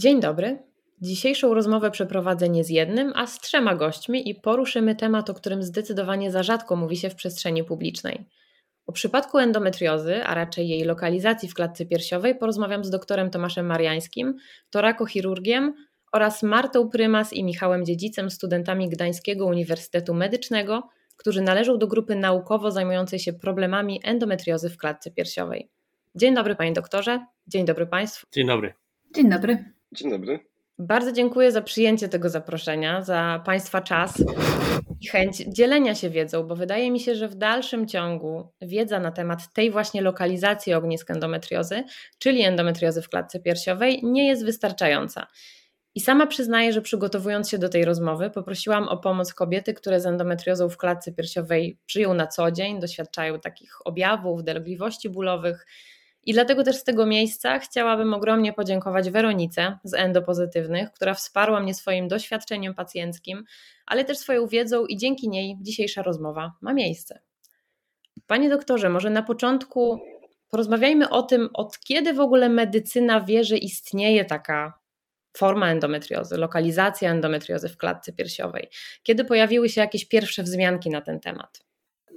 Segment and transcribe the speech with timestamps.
[0.00, 0.58] Dzień dobry.
[1.00, 5.62] Dzisiejszą rozmowę przeprowadzę nie z jednym, a z trzema gośćmi i poruszymy temat, o którym
[5.62, 8.24] zdecydowanie za rzadko mówi się w przestrzeni publicznej.
[8.86, 14.34] O przypadku endometriozy, a raczej jej lokalizacji w klatce piersiowej, porozmawiam z doktorem Tomaszem Mariańskim,
[14.70, 15.74] torakochirurgiem
[16.12, 22.70] oraz Martą Prymas i Michałem Dziedzicem, studentami Gdańskiego Uniwersytetu Medycznego, którzy należą do grupy naukowo
[22.70, 25.70] zajmującej się problemami endometriozy w klatce piersiowej.
[26.14, 27.26] Dzień dobry, panie doktorze.
[27.46, 28.26] Dzień dobry państwu.
[28.32, 28.74] Dzień dobry.
[29.14, 29.79] Dzień dobry.
[29.92, 30.38] Dzień dobry.
[30.78, 34.22] Bardzo dziękuję za przyjęcie tego zaproszenia, za Państwa czas
[35.00, 39.10] i chęć dzielenia się wiedzą, bo wydaje mi się, że w dalszym ciągu wiedza na
[39.12, 41.84] temat tej właśnie lokalizacji ognisk endometriozy,
[42.18, 45.26] czyli endometriozy w klatce piersiowej, nie jest wystarczająca.
[45.94, 50.06] I sama przyznaję, że przygotowując się do tej rozmowy, poprosiłam o pomoc kobiety, które z
[50.06, 55.66] endometriozą w klatce piersiowej żyją na co dzień, doświadczają takich objawów, dolegliwości bólowych
[56.24, 61.74] i dlatego też z tego miejsca chciałabym ogromnie podziękować Weronice z Endopozytywnych, która wsparła mnie
[61.74, 63.44] swoim doświadczeniem pacjenckim,
[63.86, 67.20] ale też swoją wiedzą i dzięki niej dzisiejsza rozmowa ma miejsce.
[68.26, 70.00] Panie doktorze, może na początku
[70.50, 74.80] porozmawiajmy o tym, od kiedy w ogóle medycyna wie, że istnieje taka
[75.36, 78.68] forma endometriozy, lokalizacja endometriozy w klatce piersiowej.
[79.02, 81.69] Kiedy pojawiły się jakieś pierwsze wzmianki na ten temat?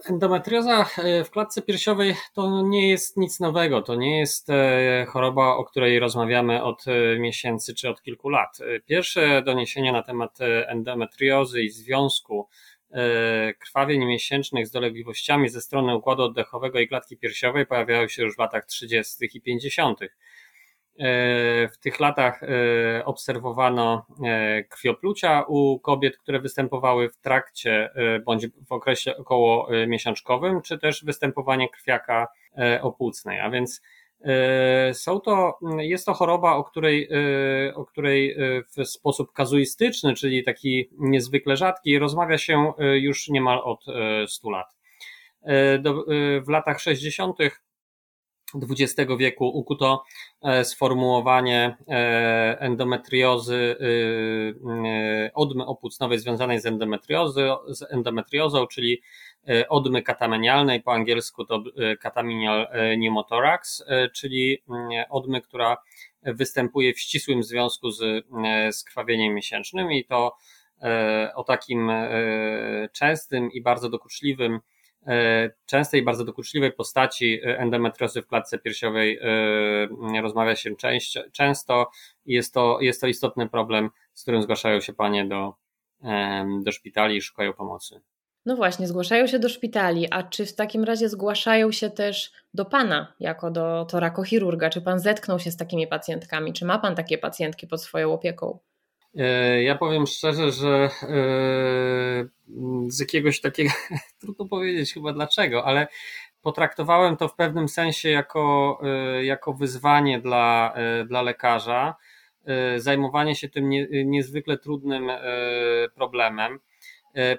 [0.10, 3.82] Endometrioza e, w klatce piersiowej to nie jest nic nowego.
[3.82, 8.58] To nie jest e, choroba, o której rozmawiamy od e, miesięcy czy od kilku lat.
[8.86, 10.38] Pierwsze doniesienia na temat
[10.68, 12.48] endometriozy i związku
[13.60, 18.40] krwawień miesięcznych z dolegliwościami ze strony układu oddechowego i klatki piersiowej pojawiały się już w
[18.40, 19.30] latach 30.
[19.34, 20.00] i 50.
[21.00, 27.90] E, w tych latach e, obserwowano e, krwioplucia u kobiet, które występowały w trakcie
[28.26, 32.28] bądź w okresie około miesiączkowym, czy też występowanie krwiaka
[32.82, 33.40] opłucnej.
[33.40, 33.82] A więc
[34.94, 37.10] są to, jest to choroba, o której,
[37.76, 38.38] o której
[38.78, 43.86] w sposób kazuistyczny, czyli taki niezwykle rzadki, rozmawia się już niemal od
[44.28, 44.76] 100 lat.
[46.46, 47.38] w latach 60
[48.56, 50.04] XX wieku ukuto
[50.42, 56.64] e, sformułowanie e, endometriozy, e, odmy opłucnowej związanej z,
[57.68, 59.02] z endometriozą, czyli
[59.70, 61.64] odmy katamenialnej, po angielsku to
[62.02, 64.64] catamenial pneumothorax, czyli
[65.10, 65.78] odmy, która
[66.22, 68.26] występuje w ścisłym związku z,
[68.72, 70.38] z krwawieniem miesięcznym i to
[71.36, 71.92] o takim
[72.92, 74.60] częstym i bardzo dokuczliwym E,
[75.66, 80.76] częstej, bardzo dokuczliwej postaci e, endometriozy w klatce piersiowej e, rozmawia się
[81.32, 81.90] często
[82.26, 85.54] i jest to, jest to istotny problem, z którym zgłaszają się panie do,
[86.64, 88.02] do szpitali i szukają pomocy.
[88.46, 92.66] No właśnie, zgłaszają się do szpitali, a czy w takim razie zgłaszają się też do
[92.66, 94.70] pana, jako do torakochirurga?
[94.70, 96.54] Czy pan zetknął się z takimi pacjentkami?
[96.54, 98.60] Czy ma pan takie pacjentki pod swoją opieką?
[99.18, 101.10] E, ja powiem szczerze, że e,
[102.88, 103.72] z jakiegoś takiego,
[104.22, 105.88] trudno powiedzieć chyba dlaczego, ale
[106.42, 110.74] potraktowałem to w pewnym sensie jako, e, jako wyzwanie dla,
[111.08, 111.96] dla lekarza,
[112.78, 115.12] zajmowanie się tym nie, niezwykle trudnym
[115.96, 116.60] problemem.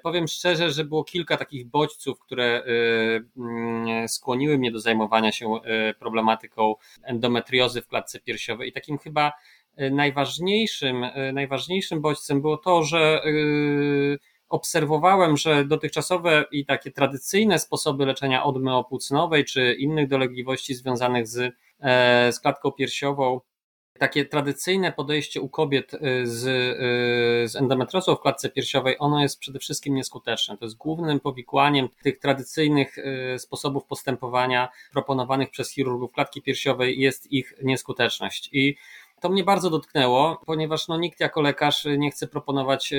[0.03, 2.63] Powiem szczerze, że było kilka takich bodźców, które
[3.37, 5.59] mm, skłoniły mnie do zajmowania się
[5.99, 9.33] problematyką endometriozy w klatce piersiowej i takim chyba
[9.77, 13.29] najważniejszym, e, najważniejszym bodźcem było to, że e,
[14.49, 21.55] obserwowałem, że dotychczasowe i takie tradycyjne sposoby leczenia odmy opłucnowej czy innych dolegliwości związanych z,
[22.31, 23.41] z klatką piersiową,
[23.99, 25.93] takie tradycyjne podejście u kobiet
[26.25, 26.41] z,
[27.51, 30.59] z endometriozą w klatce piersiowej, ono jest przede wszystkim nieskuteczne.
[30.59, 32.97] To jest głównym powikłaniem tych tradycyjnych
[33.39, 38.51] sposobów postępowania proponowanych przez chirurgów klatki piersiowej jest ich nieskuteczność.
[38.53, 38.77] I
[39.25, 42.99] to mnie bardzo dotknęło, ponieważ no, nikt jako lekarz nie chce proponować e,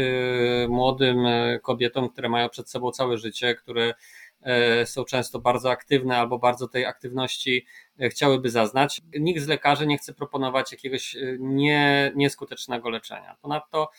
[0.68, 3.94] młodym e, kobietom, które mają przed sobą całe życie, które
[4.42, 7.66] e, są często bardzo aktywne albo bardzo tej aktywności
[8.00, 9.02] chciałyby zaznać.
[9.20, 13.36] Nikt z lekarzy nie chce proponować jakiegoś nie, nieskutecznego leczenia.
[13.42, 13.90] Ponadto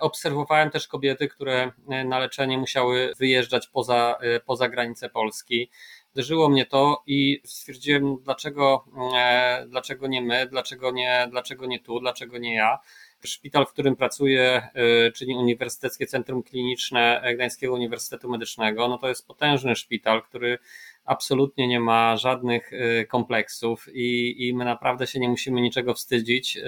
[0.00, 1.72] obserwowałem też kobiety, które
[2.04, 4.68] na leczenie musiały wyjeżdżać poza, poza
[5.12, 5.70] Polski
[6.14, 8.84] uderzyło mnie to i stwierdziłem, dlaczego,
[9.66, 12.78] dlaczego nie my, dlaczego nie, dlaczego nie tu, dlaczego nie ja.
[13.24, 14.68] Szpital, w którym pracuję,
[15.08, 20.58] y, czyli Uniwersyteckie Centrum Kliniczne Gdańskiego Uniwersytetu Medycznego, no to jest potężny szpital, który
[21.04, 26.58] absolutnie nie ma żadnych y, kompleksów i, i my naprawdę się nie musimy niczego wstydzić.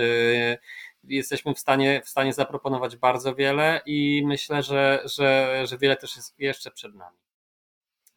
[1.04, 6.16] Jesteśmy w stanie, w stanie zaproponować bardzo wiele i myślę, że, że, że wiele też
[6.16, 7.30] jest jeszcze przed nami.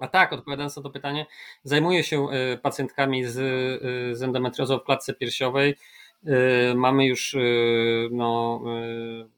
[0.03, 1.25] A tak, odpowiadając na to pytanie,
[1.63, 2.27] zajmuję się
[2.61, 3.33] pacjentkami z,
[4.17, 5.75] z endometriozą w klatce piersiowej.
[6.27, 9.29] Y, mamy już y, no, y,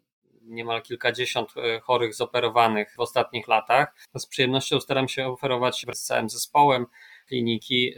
[0.41, 3.95] niemal kilkadziesiąt chorych zoperowanych w ostatnich latach.
[4.17, 6.85] Z przyjemnością staram się oferować z całym zespołem
[7.27, 7.93] kliniki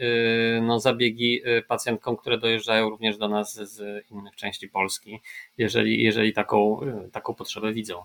[0.62, 5.20] no, zabiegi pacjentkom, które dojeżdżają również do nas z innych części Polski,
[5.58, 6.80] jeżeli, jeżeli taką,
[7.12, 8.04] taką potrzebę widzą.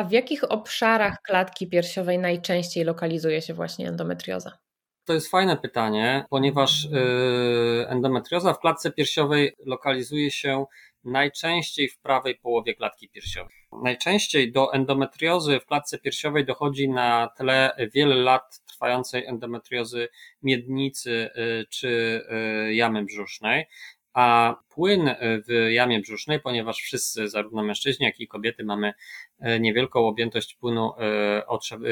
[0.00, 4.58] A w jakich obszarach klatki piersiowej najczęściej lokalizuje się właśnie endometrioza?
[5.04, 6.88] To jest fajne pytanie, ponieważ y,
[7.88, 10.66] endometrioza w klatce piersiowej lokalizuje się
[11.04, 13.54] najczęściej w prawej połowie klatki piersiowej.
[13.82, 20.08] Najczęściej do endometriozy w klatce piersiowej dochodzi na tle wiele lat trwającej endometriozy
[20.42, 22.22] miednicy y, czy
[22.68, 23.66] y, jamy brzusznej.
[24.12, 28.92] A płyn w jamie brzusznej, ponieważ wszyscy, zarówno mężczyźni, jak i kobiety, mamy
[29.60, 30.92] niewielką objętość płynu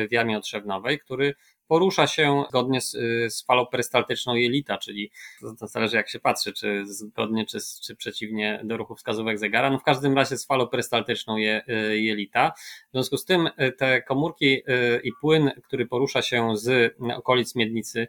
[0.09, 1.35] w jamie otrzewnowej, który
[1.69, 2.91] porusza się zgodnie z,
[3.35, 5.11] z falą perystaltyczną jelita, czyli
[5.59, 9.71] to zależy jak się patrzy, czy zgodnie, czy, czy przeciwnie do ruchu wskazówek zegara.
[9.71, 12.53] No w każdym razie z falą perystaltyczną je, y, jelita.
[12.89, 17.55] W związku z tym y, te komórki y, i płyn, który porusza się z okolic
[17.55, 18.09] miednicy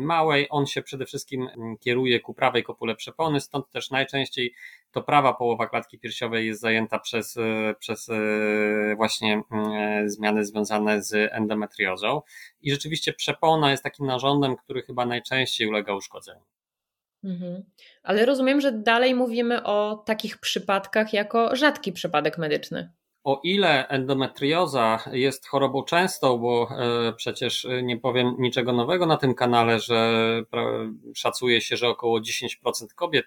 [0.00, 1.48] małej, on się przede wszystkim
[1.80, 4.54] kieruje ku prawej kopule przepony, stąd też najczęściej
[4.92, 7.38] to prawa połowa klatki piersiowej jest zajęta przez,
[7.78, 8.10] przez
[8.96, 12.22] właśnie e, zmiany związane z endometriozą.
[12.62, 16.44] I rzeczywiście przepona jest takim narządem, który chyba najczęściej ulega uszkodzeniu.
[17.24, 17.64] Mhm.
[18.02, 22.92] Ale rozumiem, że dalej mówimy o takich przypadkach jako rzadki przypadek medyczny.
[23.24, 26.68] O ile endometrioza jest chorobą częstą, bo
[27.16, 30.42] przecież nie powiem niczego nowego na tym kanale, że
[31.14, 33.26] szacuje się, że około 10% kobiet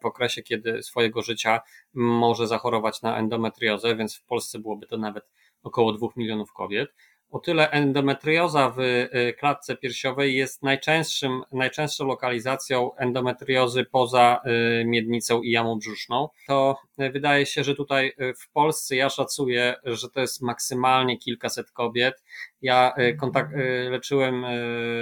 [0.00, 1.60] w okresie, kiedy swojego życia
[1.94, 5.24] może zachorować na endometriozę, więc w Polsce byłoby to nawet
[5.62, 6.90] około 2 milionów kobiet.
[7.30, 14.40] O tyle endometrioza w y, klatce piersiowej jest najczęstszym, najczęstszą lokalizacją endometriozy poza
[14.80, 16.28] y, miednicą i jamą brzuszną.
[16.46, 21.70] To y, wydaje się, że tutaj w Polsce ja szacuję, że to jest maksymalnie kilkaset
[21.70, 22.24] kobiet.
[22.62, 23.50] Ja kontakt,
[23.90, 24.44] leczyłem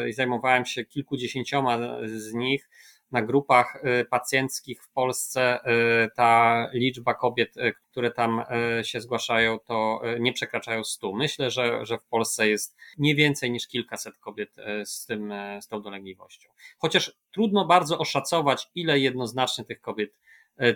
[0.08, 2.68] i zajmowałem się kilkudziesięcioma z nich
[3.10, 5.60] na grupach y, pacjenckich w Polsce
[6.04, 8.44] y, ta liczba kobiet, y, które tam
[8.82, 11.12] się zgłaszają, to nie przekraczają 100.
[11.12, 15.82] Myślę, że, że w Polsce jest nie więcej niż kilkaset kobiet z, tym, z tą
[15.82, 16.50] dolegliwością.
[16.78, 20.10] Chociaż trudno bardzo oszacować, ile jednoznacznie tych kobiet,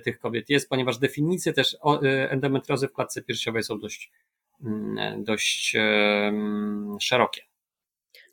[0.05, 1.76] tych kobiet jest, ponieważ definicje też
[2.28, 4.12] endometriozy w klatce piersiowej są dość,
[4.64, 5.76] mm, dość
[7.00, 7.43] szerokie.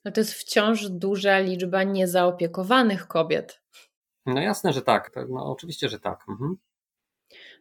[0.05, 3.61] No to jest wciąż duża liczba niezaopiekowanych kobiet.
[4.25, 5.11] No jasne, że tak.
[5.29, 6.25] No, oczywiście, że tak.
[6.29, 6.57] Mhm.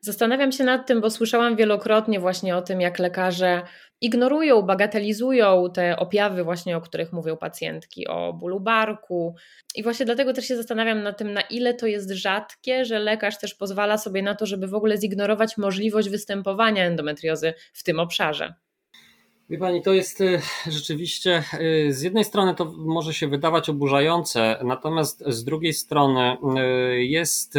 [0.01, 3.63] Zastanawiam się nad tym, bo słyszałam wielokrotnie właśnie o tym, jak lekarze
[4.01, 9.35] ignorują, bagatelizują te objawy właśnie, o których mówią pacjentki, o bólu barku.
[9.75, 13.39] I właśnie dlatego też się zastanawiam nad tym, na ile to jest rzadkie, że lekarz
[13.39, 18.55] też pozwala sobie na to, żeby w ogóle zignorować możliwość występowania endometriozy w tym obszarze.
[19.51, 21.43] Wie Pani, to jest y, rzeczywiście,
[21.87, 26.37] y, z jednej strony to może się wydawać oburzające, natomiast z drugiej strony
[26.97, 27.55] y, jest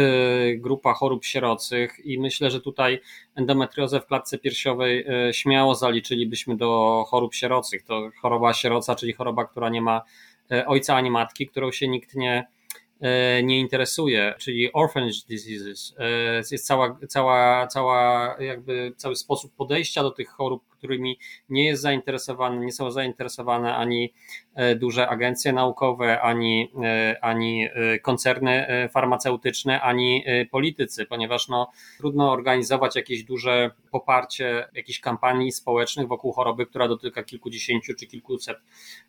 [0.56, 3.00] grupa chorób sierocych i myślę, że tutaj
[3.34, 7.82] endometriozę w klatce piersiowej śmiało zaliczylibyśmy do chorób sierocych.
[7.82, 10.02] To choroba sieroca, czyli choroba, która nie ma
[10.66, 12.46] ojca ani matki, którą się nikt nie,
[13.42, 15.94] nie interesuje, czyli orphanage diseases.
[16.50, 21.18] Jest cała, cała, cała jakby cały sposób podejścia do tych chorób, którymi
[21.48, 24.12] nie jest zainteresowane, nie są zainteresowane ani
[24.54, 32.32] e, duże agencje naukowe, ani, e, ani e, koncerny farmaceutyczne, ani politycy, ponieważ no, trudno
[32.32, 38.58] organizować jakieś duże poparcie jakichś kampanii społecznych wokół choroby, która dotyka kilkudziesięciu czy kilkuset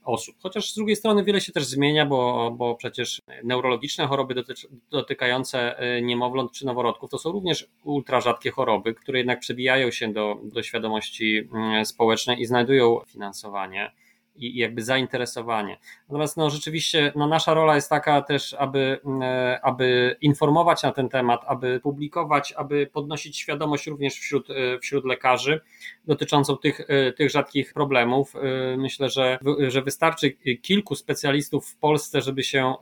[0.03, 0.35] osób.
[0.39, 4.43] Chociaż z drugiej strony wiele się też zmienia, bo, bo przecież neurologiczne choroby
[4.91, 10.37] dotykające niemowląt czy noworodków to są również ultra rzadkie choroby, które jednak przebijają się do,
[10.43, 11.49] do świadomości
[11.83, 13.91] społeczne i znajdują finansowanie.
[14.35, 15.77] I jakby zainteresowanie.
[16.09, 21.09] Natomiast no, rzeczywiście no, nasza rola jest taka też, aby, e, aby informować na ten
[21.09, 25.61] temat, aby publikować, aby podnosić świadomość również wśród, e, wśród lekarzy
[26.05, 28.33] dotyczącą tych, e, tych rzadkich problemów.
[28.77, 32.73] Myślę, że, że wystarczy kilku specjalistów w Polsce, żeby się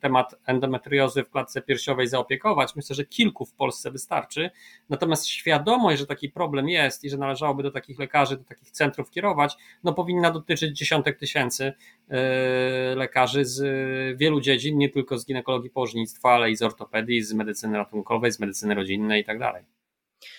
[0.00, 2.76] temat endometriozy w klatce piersiowej zaopiekować.
[2.76, 4.50] Myślę, że kilku w Polsce wystarczy.
[4.88, 9.10] Natomiast świadomość, że taki problem jest i że należałoby do takich lekarzy, do takich centrów
[9.10, 11.72] kierować, no powinna dotyczyć dziesiątek tysięcy
[12.08, 17.32] e, lekarzy z wielu dziedzin, nie tylko z ginekologii położnictwa, ale i z ortopedii, z
[17.32, 19.64] medycyny ratunkowej, z medycyny rodzinnej i tak dalej.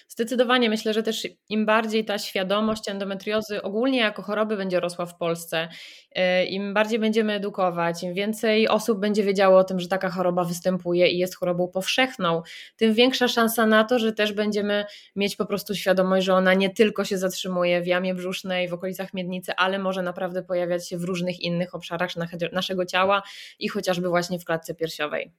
[0.08, 5.18] Zdecydowanie myślę, że też im bardziej ta świadomość endometriozy ogólnie jako choroby będzie rosła w
[5.18, 5.68] Polsce,
[6.12, 10.44] e, im bardziej będziemy edukować, im więcej osób będzie wiedziało o tym, że taka choroba
[10.44, 12.42] występuje i jest chorobą powszechną,
[12.78, 14.86] tym większa szansa na to, że też będziemy
[15.16, 19.14] mieć po prostu świadomość, że ona nie tylko się zatrzymuje w jamie brzusznej, w okolicach
[19.14, 22.10] miednicy, ale może naprawdę pojawiać się w różnych innych obszarach
[22.52, 23.24] naszego ciała
[23.60, 25.32] i chociażby właśnie w klatce piersiowej.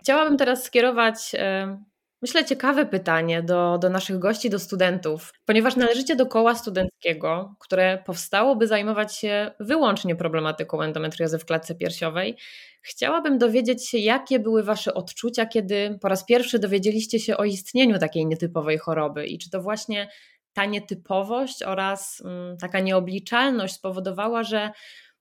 [0.00, 1.78] Chciałabym teraz skierować e,
[2.24, 8.02] Myślę, ciekawe pytanie do, do naszych gości, do studentów, ponieważ należycie do koła studenckiego, które
[8.06, 12.36] powstało, by zajmować się wyłącznie problematyką endometriozy w klatce piersiowej.
[12.82, 17.98] Chciałabym dowiedzieć się, jakie były Wasze odczucia, kiedy po raz pierwszy dowiedzieliście się o istnieniu
[17.98, 20.08] takiej nietypowej choroby i czy to właśnie
[20.52, 24.70] ta nietypowość oraz mm, taka nieobliczalność spowodowała, że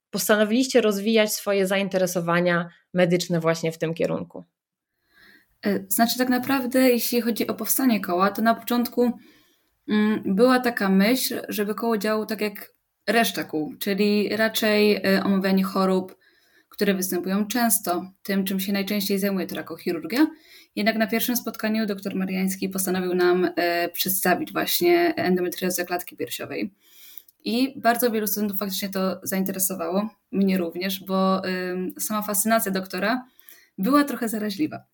[0.10, 4.46] postanowiliście rozwijać swoje zainteresowania medyczne właśnie w tym kierunku.
[5.66, 9.12] E, znaczy, tak naprawdę, jeśli chodzi o powstanie koła, to na początku
[9.90, 12.74] mm, była taka myśl, żeby koło działało tak jak
[13.08, 16.18] reszta kół, czyli raczej e, omawianie chorób,
[16.70, 20.28] które występują często, tym czym się najczęściej zajmuje trakochirurgia.
[20.76, 26.74] Jednak na pierwszym spotkaniu dr Mariański postanowił nam e, przedstawić właśnie endometriozę klatki piersiowej.
[27.46, 31.42] I bardzo wielu studentów faktycznie to zainteresowało, mnie również, bo
[32.00, 33.26] sama fascynacja doktora
[33.78, 34.93] była trochę zaraźliwa.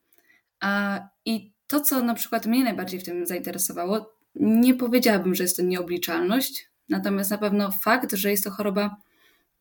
[1.26, 5.64] I to, co na przykład mnie najbardziej w tym zainteresowało, nie powiedziałabym, że jest to
[5.64, 8.96] nieobliczalność, natomiast na pewno fakt, że jest to choroba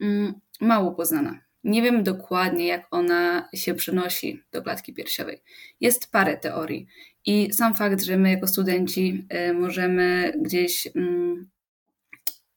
[0.01, 1.41] mm, mało poznana.
[1.65, 5.43] Nie wiem dokładnie, jak ona się przenosi do klatki piersiowej.
[5.81, 6.87] Jest parę teorii
[7.27, 11.49] i sam fakt, że my jako studenci y, możemy gdzieś mm,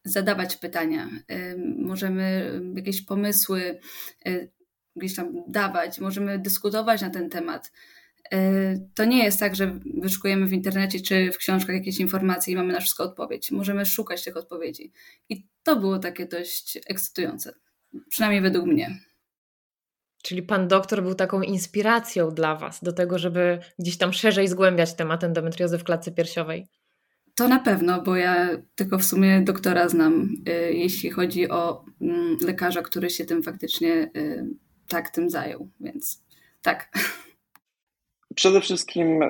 [0.04, 3.80] zadawać pytania, y, możemy jakieś pomysły
[4.28, 4.50] y,
[4.96, 7.72] gdzieś tam dawać, możemy dyskutować na ten temat.
[8.34, 12.58] E, to nie jest tak, że wyszukujemy w internecie czy w książkach jakieś informacje i
[12.58, 13.52] mamy na wszystko odpowiedź.
[13.52, 14.92] Możemy szukać tych odpowiedzi.
[15.30, 17.54] I to było takie dość ekscytujące,
[18.10, 19.00] przynajmniej według mnie.
[20.24, 24.94] Czyli pan doktor był taką inspiracją dla Was do tego, żeby gdzieś tam szerzej zgłębiać
[24.94, 26.68] temat endometriozy w klatce piersiowej.
[27.36, 32.38] To na pewno, bo ja tylko w sumie doktora znam, e, jeśli chodzi o mm,
[32.42, 34.48] lekarza, który się tym faktycznie e,
[34.88, 36.24] tak tym zajął, więc
[36.62, 36.90] tak.
[38.36, 39.28] Przede wszystkim e,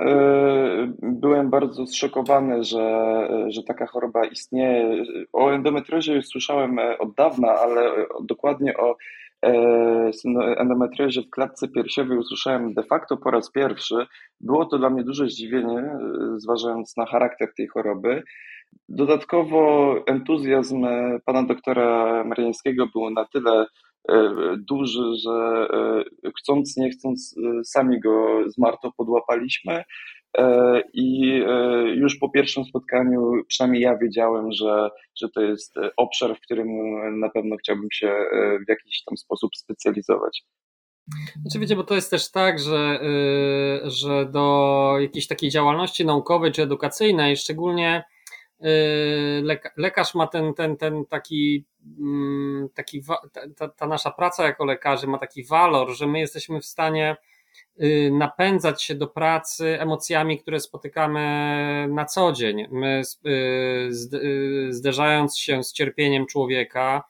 [1.02, 5.04] byłem bardzo zszokowany, że, że taka choroba istnieje.
[5.34, 7.92] O endometriozie już słyszałem e, od dawna, ale
[8.24, 8.96] dokładnie o
[9.46, 10.12] e,
[10.58, 13.96] endometriozie w klatce piersiowej usłyszałem de facto po raz pierwszy.
[14.42, 16.00] Było to dla mnie duże zdziwienie,
[16.38, 18.24] zważając na charakter tej choroby.
[18.90, 20.86] Dodatkowo entuzjazm
[21.26, 23.91] pana doktora Mariańskiego był na tyle E,
[24.58, 29.84] duży, że e, chcąc, nie chcąc, e, sami go z Martą podłapaliśmy.
[30.94, 31.22] I
[31.96, 36.68] już po pierwszym spotkaniu, przynajmniej ja wiedziałem, że, że to jest obszar, w którym
[37.20, 38.16] na pewno chciałbym się
[38.66, 40.44] w jakiś tam sposób specjalizować.
[41.42, 43.00] Znaczy wiecie, bo to jest też tak, że,
[43.84, 48.04] że do jakiejś takiej działalności naukowej czy edukacyjnej, szczególnie
[49.78, 51.66] lekarz ma ten, ten, ten taki
[52.00, 53.02] Mm, taki,
[53.58, 57.16] ta, ta, nasza praca jako lekarzy ma taki walor, że my jesteśmy w stanie
[57.84, 62.68] y, napędzać się do pracy emocjami, które spotykamy na co dzień.
[62.72, 63.30] My y,
[64.14, 67.04] y, zderzając się z cierpieniem człowieka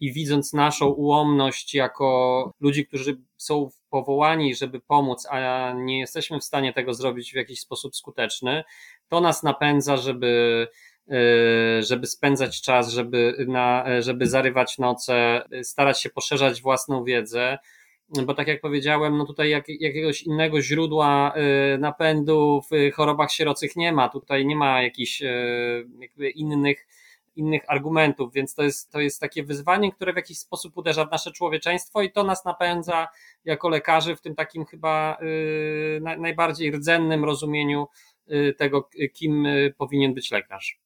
[0.00, 6.44] i widząc naszą ułomność jako ludzi, którzy są powołani, żeby pomóc, a nie jesteśmy w
[6.44, 8.64] stanie tego zrobić w jakiś sposób skuteczny,
[9.08, 10.68] to nas napędza, żeby
[11.10, 17.58] E, żeby spędzać czas, żeby, na, żeby zarywać noce, starać się poszerzać własną wiedzę.
[18.26, 23.76] Bo tak jak powiedziałem, no tutaj jak, jakiegoś innego źródła e, napędu w chorobach sierocych
[23.76, 24.08] nie ma.
[24.08, 26.86] Tutaj nie ma jakichś e, innych,
[27.36, 31.10] innych argumentów, więc to jest, to jest takie wyzwanie, które w jakiś sposób uderza w
[31.10, 33.08] nasze człowieczeństwo i to nas napędza
[33.44, 35.18] jako lekarzy w tym takim chyba
[36.00, 37.86] najbardziej rdzennym rozumieniu
[38.56, 39.46] tego, kim
[39.78, 40.80] powinien być lekarz.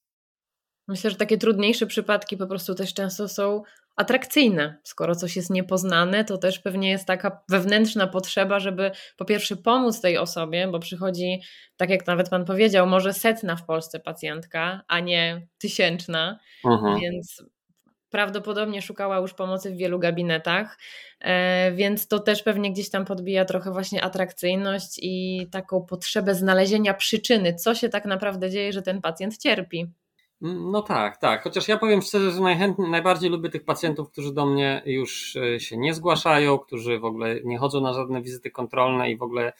[0.88, 3.62] Myślę, że takie trudniejsze przypadki po prostu też często są
[3.96, 4.78] atrakcyjne.
[4.84, 10.00] Skoro coś jest niepoznane, to też pewnie jest taka wewnętrzna potrzeba, żeby po pierwsze pomóc
[10.00, 11.40] tej osobie, bo przychodzi,
[11.76, 17.00] tak jak nawet Pan powiedział, może setna w Polsce pacjentka, a nie tysięczna, mhm.
[17.00, 17.42] więc
[18.10, 20.78] prawdopodobnie szukała już pomocy w wielu gabinetach,
[21.20, 26.94] e, więc to też pewnie gdzieś tam podbija trochę właśnie atrakcyjność i taką potrzebę znalezienia
[26.94, 29.86] przyczyny, co się tak naprawdę dzieje, że ten pacjent cierpi.
[30.40, 31.42] No tak, tak.
[31.42, 35.60] Chociaż ja powiem szczerze, że najchętniej, najbardziej lubię tych pacjentów, którzy do mnie już e,
[35.60, 39.52] się nie zgłaszają, którzy w ogóle nie chodzą na żadne wizyty kontrolne i w ogóle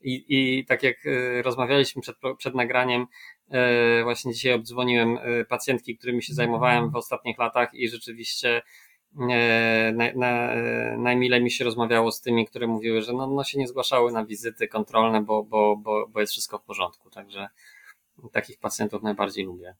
[0.00, 3.06] i, i tak jak e, rozmawialiśmy przed, przed nagraniem,
[3.50, 8.62] e, właśnie dzisiaj obdzwoniłem pacjentki, którymi się zajmowałem w ostatnich latach i rzeczywiście
[9.94, 10.54] na, na,
[10.98, 14.24] najmilej mi się rozmawiało z tymi, które mówiły, że no, no się nie zgłaszały na
[14.24, 17.10] wizyty kontrolne, bo, bo, bo, bo jest wszystko w porządku.
[17.10, 17.48] Także
[18.32, 19.74] takich pacjentów najbardziej lubię.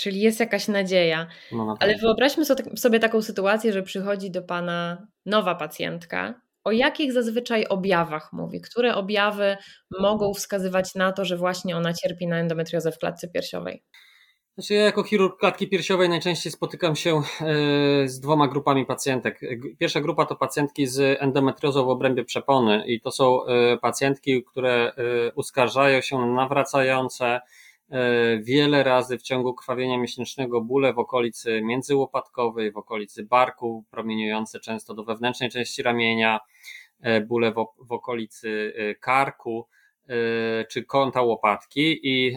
[0.00, 1.26] Czyli jest jakaś nadzieja.
[1.52, 2.44] No Ale wyobraźmy
[2.76, 6.40] sobie taką sytuację, że przychodzi do Pana nowa pacjentka.
[6.64, 8.60] O jakich zazwyczaj objawach mówi?
[8.60, 9.56] Które objawy
[10.00, 13.82] mogą wskazywać na to, że właśnie ona cierpi na endometriozę w klatce piersiowej?
[14.54, 17.22] Znaczy ja jako chirurg klatki piersiowej najczęściej spotykam się e,
[18.08, 19.40] z dwoma grupami pacjentek.
[19.78, 24.92] Pierwsza grupa to pacjentki z endometriozą w obrębie przepony i to są e, pacjentki, które
[24.96, 27.40] e, uskarżają się na nawracające
[28.40, 34.94] wiele razy w ciągu krwawienia miesięcznego bóle w okolicy międzyłopatkowej, w okolicy barku, promieniujące często
[34.94, 36.40] do wewnętrznej części ramienia,
[37.00, 39.66] e, bóle w, w okolicy e, karku
[40.68, 42.36] czy kąta łopatki i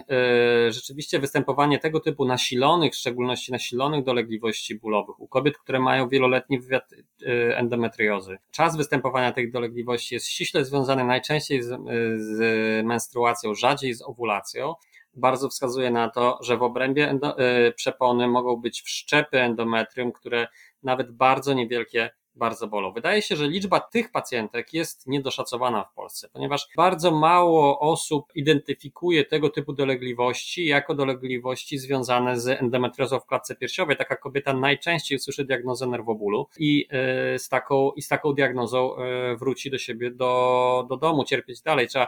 [0.68, 6.60] rzeczywiście występowanie tego typu nasilonych, w szczególności nasilonych dolegliwości bólowych u kobiet, które mają wieloletni
[6.60, 6.90] wywiad
[7.54, 8.38] endometriozy.
[8.50, 11.68] Czas występowania tych dolegliwości jest ściśle związany najczęściej z,
[12.16, 14.74] z menstruacją, rzadziej z owulacją
[15.16, 20.48] bardzo wskazuje na to, że w obrębie endo, y, przepony mogą być wszczepy endometrium, które
[20.82, 22.92] nawet bardzo niewielkie bardzo bolą.
[22.92, 29.24] Wydaje się, że liczba tych pacjentek jest niedoszacowana w Polsce, ponieważ bardzo mało osób identyfikuje
[29.24, 33.96] tego typu dolegliwości jako dolegliwości związane z endometriozą w klatce piersiowej.
[33.96, 36.88] Taka kobieta najczęściej usłyszy diagnozę nerwobólu i
[37.34, 41.62] y, z taką, i z taką diagnozą y, wróci do siebie do, do domu, cierpieć
[41.62, 41.88] dalej.
[41.88, 42.06] Trzeba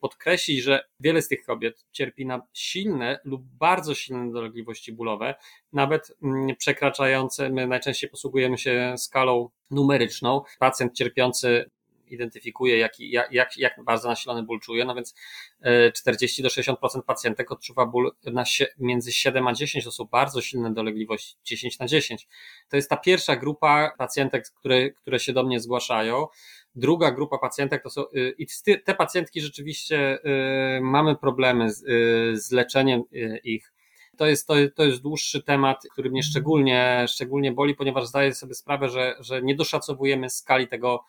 [0.00, 5.34] podkreślić, że wiele z tych kobiet cierpi na silne lub bardzo silne dolegliwości bólowe,
[5.72, 10.42] nawet mm, przekraczające, my najczęściej posługujemy się skalą numeryczną.
[10.58, 11.70] Pacjent cierpiący
[12.10, 12.92] identyfikuje, jak,
[13.30, 15.14] jak, jak bardzo nasilony ból czuje, no więc
[15.94, 18.44] 40 do 60% pacjentek odczuwa ból na,
[18.78, 22.28] między 7 a 10, to są bardzo silne dolegliwości, 10 na 10.
[22.68, 26.26] To jest ta pierwsza grupa pacjentek, które, które się do mnie zgłaszają.
[26.76, 28.46] Druga grupa pacjentek to są, y, i
[28.84, 30.18] te pacjentki rzeczywiście
[30.76, 33.02] y, mamy problemy z, y, z leczeniem
[33.44, 33.72] ich.
[34.16, 38.54] To jest, to, to jest dłuższy temat, który mnie szczególnie, szczególnie boli, ponieważ zdaję sobie
[38.54, 41.04] sprawę, że, że nie doszacowujemy skali tego,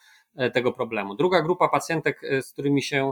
[0.54, 1.16] tego problemu.
[1.16, 3.12] Druga grupa pacjentek, z którymi się,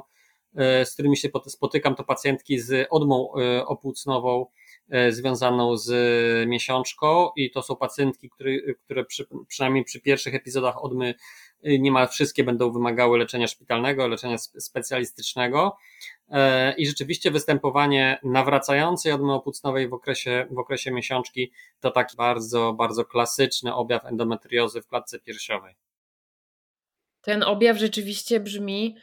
[0.85, 3.31] z którymi się spotykam, to pacjentki z odmą
[3.65, 4.45] opłucnową
[5.09, 5.89] związaną z
[6.47, 8.51] miesiączką i to są pacjentki, które,
[8.85, 11.15] które przy, przynajmniej przy pierwszych epizodach odmy
[11.63, 15.77] niemal wszystkie będą wymagały leczenia szpitalnego, leczenia specjalistycznego
[16.29, 22.73] e, i rzeczywiście występowanie nawracającej odmy opłucnowej w okresie, w okresie miesiączki to taki bardzo,
[22.73, 25.75] bardzo klasyczny objaw endometriozy w klatce piersiowej.
[27.21, 28.95] Ten objaw rzeczywiście brzmi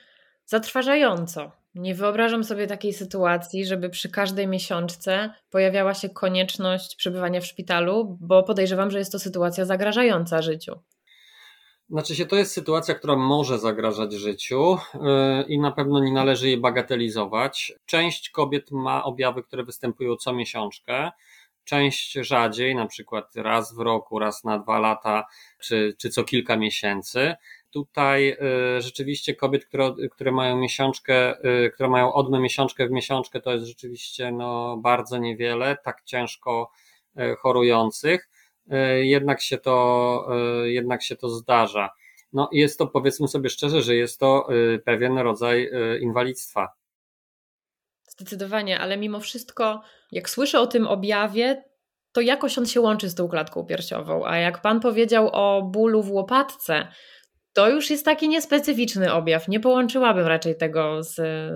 [0.47, 1.51] zatrważająco.
[1.75, 8.17] Nie wyobrażam sobie takiej sytuacji, żeby przy każdej miesiączce pojawiała się konieczność przebywania w szpitalu,
[8.21, 10.81] bo podejrzewam, że jest to sytuacja zagrażająca życiu.
[11.91, 15.01] Znaczy się, to jest sytuacja, która może zagrażać życiu yy,
[15.49, 17.73] i na pewno nie należy jej bagatelizować.
[17.87, 21.11] Część kobiet ma objawy, które występują co miesiączkę,
[21.65, 25.25] część rzadziej, na przykład raz w roku, raz na dwa lata,
[25.61, 27.35] czy, czy co kilka miesięcy.
[27.71, 33.41] Tutaj yy, rzeczywiście kobiet, które, które mają miesiączkę, yy, które mają odmę miesiączkę w miesiączkę,
[33.41, 36.71] to jest rzeczywiście no, bardzo niewiele, tak ciężko
[37.39, 38.29] chorujących.
[38.71, 41.91] E, jednak się to, e, jednak się to zdarza.
[42.33, 46.69] No jest to, powiedzmy sobie szczerze, że jest to e, pewien rodzaj inwalidztwa.
[48.09, 51.65] Zdecydowanie, ale mimo wszystko, jak słyszę o tym objawie,
[52.13, 54.27] to jakoś on się łączy z tą klatką piersiową.
[54.27, 56.89] A jak pan powiedział o bólu w łopatce,
[57.53, 59.49] to już jest taki niespecyficzny objaw.
[59.49, 61.15] Nie połączyłabym raczej tego z,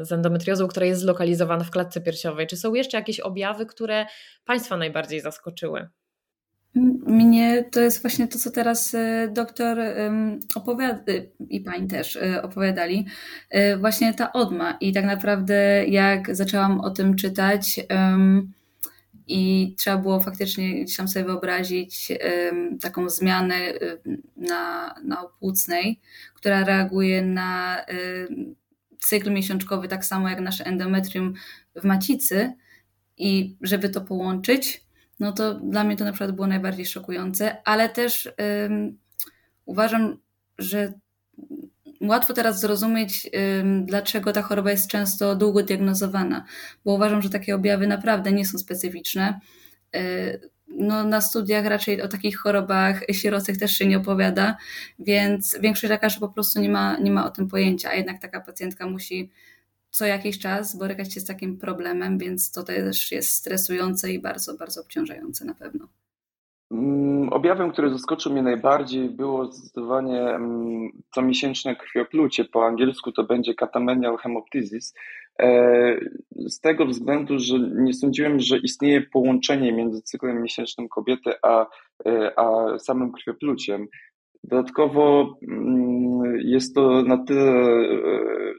[0.09, 2.47] z endometriozą, która jest zlokalizowana w klatce piersiowej.
[2.47, 4.07] Czy są jeszcze jakieś objawy, które
[4.45, 5.89] Państwa najbardziej zaskoczyły?
[7.07, 9.79] Mnie to jest właśnie to, co teraz e, doktor
[10.55, 11.13] opowiada
[11.49, 13.07] i pani też e, opowiadali,
[13.79, 14.77] właśnie ta odma.
[14.81, 17.81] I tak naprawdę, jak zaczęłam o tym czytać,
[19.27, 22.13] i trzeba było faktycznie gdzieś tam sobie wyobrazić
[22.81, 23.57] taką zmianę
[24.37, 26.01] na, na opłucnej,
[26.35, 27.81] która reaguje na
[28.99, 31.35] cykl miesiączkowy tak samo jak nasze endometrium
[31.77, 32.53] w macicy
[33.19, 34.84] i żeby to połączyć,
[35.21, 38.33] no to dla mnie to na przykład było najbardziej szokujące, ale też
[39.65, 40.17] uważam,
[40.59, 40.93] że
[42.01, 43.31] łatwo teraz zrozumieć,
[43.83, 46.45] dlaczego ta choroba jest często długo diagnozowana,
[46.85, 49.41] bo uważam, że takie objawy naprawdę nie są specyficzne.
[49.97, 54.57] Y, no, na studiach raczej o takich chorobach sierocych też się nie opowiada,
[54.99, 58.41] więc większość lekarzy po prostu nie ma, nie ma o tym pojęcia, a jednak taka
[58.41, 59.31] pacjentka musi
[59.95, 64.57] co jakiś czas borykać się z takim problemem, więc to też jest stresujące i bardzo,
[64.57, 65.89] bardzo obciążające na pewno.
[66.71, 72.45] Mm, objawem, który zaskoczył mnie najbardziej, było zdecydowanie mm, comiesięczne krwioplucie.
[72.45, 74.95] Po angielsku to będzie catamenial hemoptysis.
[75.41, 75.49] E,
[76.47, 81.67] z tego względu, że nie sądziłem, że istnieje połączenie między cyklem miesięcznym kobiety a,
[82.07, 83.87] e, a samym krwiopluciem.
[84.45, 88.55] Dodatkowo mm, jest to na tyle e,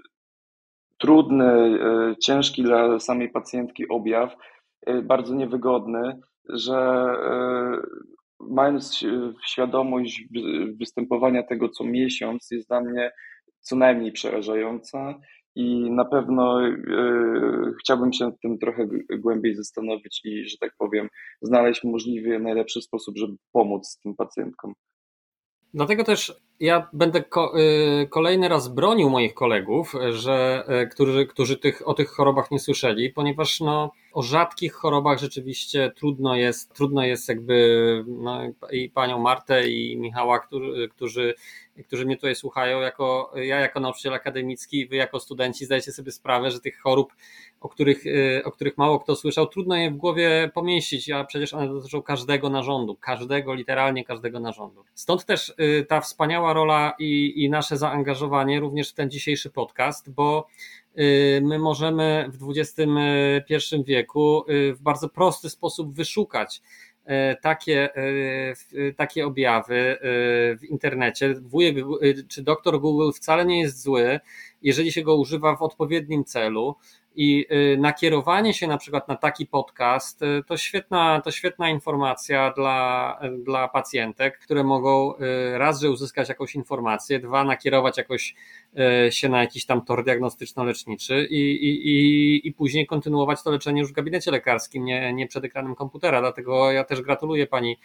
[0.98, 1.80] trudny,
[2.24, 4.36] ciężki dla samej pacjentki objaw,
[5.04, 7.78] bardzo niewygodny, że e,
[8.40, 9.06] mając
[9.48, 10.24] świadomość
[10.80, 13.12] występowania tego co miesiąc, jest dla mnie
[13.60, 15.20] co najmniej przerażająca
[15.56, 16.74] i na pewno e,
[17.80, 18.88] chciałbym się nad tym trochę
[19.20, 21.10] głębiej zastanowić i, że tak powiem,
[21.42, 24.74] znaleźć możliwie najlepszy sposób, żeby pomóc tym pacjentkom.
[25.74, 31.58] Dlatego też ja będę ko y, kolejny raz bronił moich kolegów, że, y, którzy, którzy
[31.58, 37.04] tych, o tych chorobach nie słyszeli, ponieważ no, o rzadkich chorobach rzeczywiście trudno jest, trudno
[37.04, 38.42] jest jakby no,
[38.72, 41.34] i panią Martę i Michała, którzy, którzy,
[41.88, 46.52] którzy mnie tutaj słuchają, jako, ja jako nauczyciel akademicki, wy jako studenci zdajecie sobie sprawę,
[46.52, 47.14] że tych chorób,
[47.62, 51.54] o których, y, o których mało kto słyszał, trudno je w głowie pomieścić, a przecież
[51.54, 54.84] one dotyczą każdego narządu, każdego, literalnie każdego narządu.
[54.94, 55.54] Stąd też
[55.88, 60.48] ta wspaniała rola i, i nasze zaangażowanie również w ten dzisiejszy podcast, bo
[60.98, 67.10] y, my możemy w XXI wieku y, w bardzo prosty sposób wyszukać y,
[67.42, 67.90] takie,
[68.98, 69.98] takie objawy
[70.60, 71.34] w internecie.
[71.34, 71.76] Wujek
[72.28, 74.20] czy doktor Google wcale nie jest zły,
[74.62, 76.76] jeżeli się go używa w odpowiednim celu.
[77.16, 82.52] I y, nakierowanie się na przykład na taki podcast y, to świetna, to świetna informacja
[82.52, 88.36] dla, dla pacjentek, które mogą y, raz, że uzyskać jakąś informację, dwa, nakierować jakoś
[89.10, 93.90] się na jakiś tam tor diagnostyczno-leczniczy i, i, i, i później kontynuować to leczenie już
[93.92, 96.22] w gabinecie lekarskim, nie, nie przed ekranem komputera.
[96.22, 97.78] Dlatego ja też gratuluję pani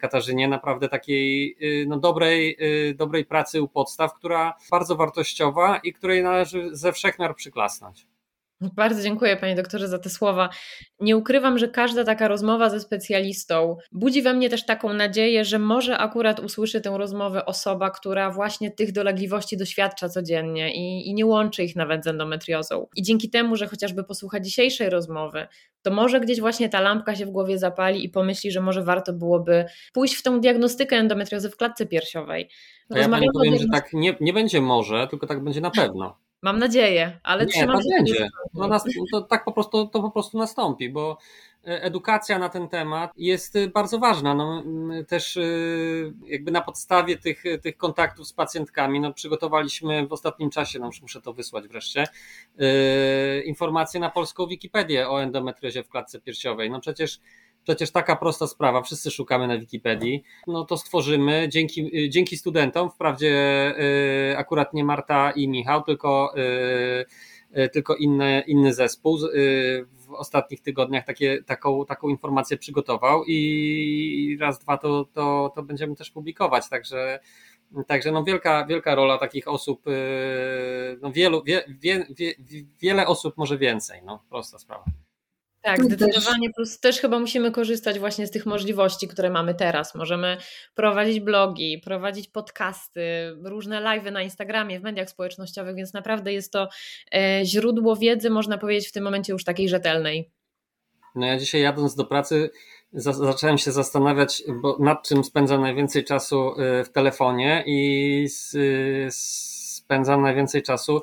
[0.00, 2.58] Katarzynie naprawdę takiej no, dobrej,
[2.94, 8.06] dobrej pracy u podstaw, która bardzo wartościowa i której należy ze wszechmiar przyklasnąć.
[8.60, 10.48] Bardzo dziękuję Panie doktorze za te słowa.
[11.00, 15.58] Nie ukrywam, że każda taka rozmowa ze specjalistą budzi we mnie też taką nadzieję, że
[15.58, 21.26] może akurat usłyszy tę rozmowę osoba, która właśnie tych dolegliwości doświadcza codziennie i, i nie
[21.26, 22.86] łączy ich nawet z endometriozą.
[22.96, 25.46] I dzięki temu, że chociażby posłucha dzisiejszej rozmowy,
[25.82, 29.12] to może gdzieś właśnie ta lampka się w głowie zapali i pomyśli, że może warto
[29.12, 32.48] byłoby pójść w tą diagnostykę endometriozy w klatce piersiowej.
[32.90, 36.27] A ja Pani powiem, że tak nie, nie będzie może, tylko tak będzie na pewno.
[36.42, 37.88] Mam nadzieję, ale nie, trzymam się.
[37.96, 38.28] Będzie.
[38.56, 41.18] To, nas, to, tak po prostu, to po prostu nastąpi, bo
[41.66, 44.34] e, edukacja na ten temat jest e, bardzo ważna.
[44.34, 44.62] No,
[45.08, 45.42] też e,
[46.26, 51.20] jakby na podstawie tych, tych kontaktów z pacjentkami no, przygotowaliśmy w ostatnim czasie, no, muszę
[51.20, 52.04] to wysłać wreszcie,
[53.44, 56.70] informacje na polską Wikipedię o endometriozie w klatce piersiowej.
[56.70, 57.20] No przecież
[57.68, 63.30] Przecież taka prosta sprawa, wszyscy szukamy na Wikipedii, no to stworzymy dzięki, dzięki studentom, wprawdzie
[64.32, 69.18] y, akurat nie Marta i Michał, tylko, y, y, tylko inny, inny zespół
[69.92, 75.96] w ostatnich tygodniach takie, taką, taką informację przygotował i raz, dwa to, to, to będziemy
[75.96, 77.20] też publikować, także
[77.86, 79.82] Także no wielka, wielka rola takich osób,
[81.02, 82.34] no wielu, wie, wie, wie,
[82.80, 84.84] wiele osób może więcej, no prosta sprawa.
[85.68, 86.50] Tak, zdecydowanie.
[86.56, 89.94] Plus też chyba musimy korzystać właśnie z tych możliwości, które mamy teraz.
[89.94, 90.36] Możemy
[90.74, 93.00] prowadzić blogi, prowadzić podcasty,
[93.44, 96.68] różne live'y na Instagramie, w mediach społecznościowych, więc naprawdę jest to
[97.14, 100.30] e, źródło wiedzy, można powiedzieć, w tym momencie już takiej rzetelnej.
[101.14, 102.50] No ja dzisiaj jadąc do pracy
[102.92, 108.26] za zacząłem się zastanawiać, bo nad czym spędzam najwięcej czasu e, w telefonie i
[109.88, 111.02] spędzam najwięcej czasu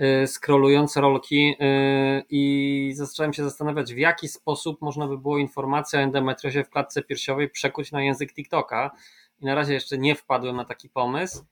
[0.00, 5.98] Y, scrollując rolki y, i zacząłem się zastanawiać, w jaki sposób można by było informację
[5.98, 8.90] o endometriozie w klatce piersiowej przekuć na język TikToka.
[9.38, 11.44] I na razie jeszcze nie wpadłem na taki pomysł,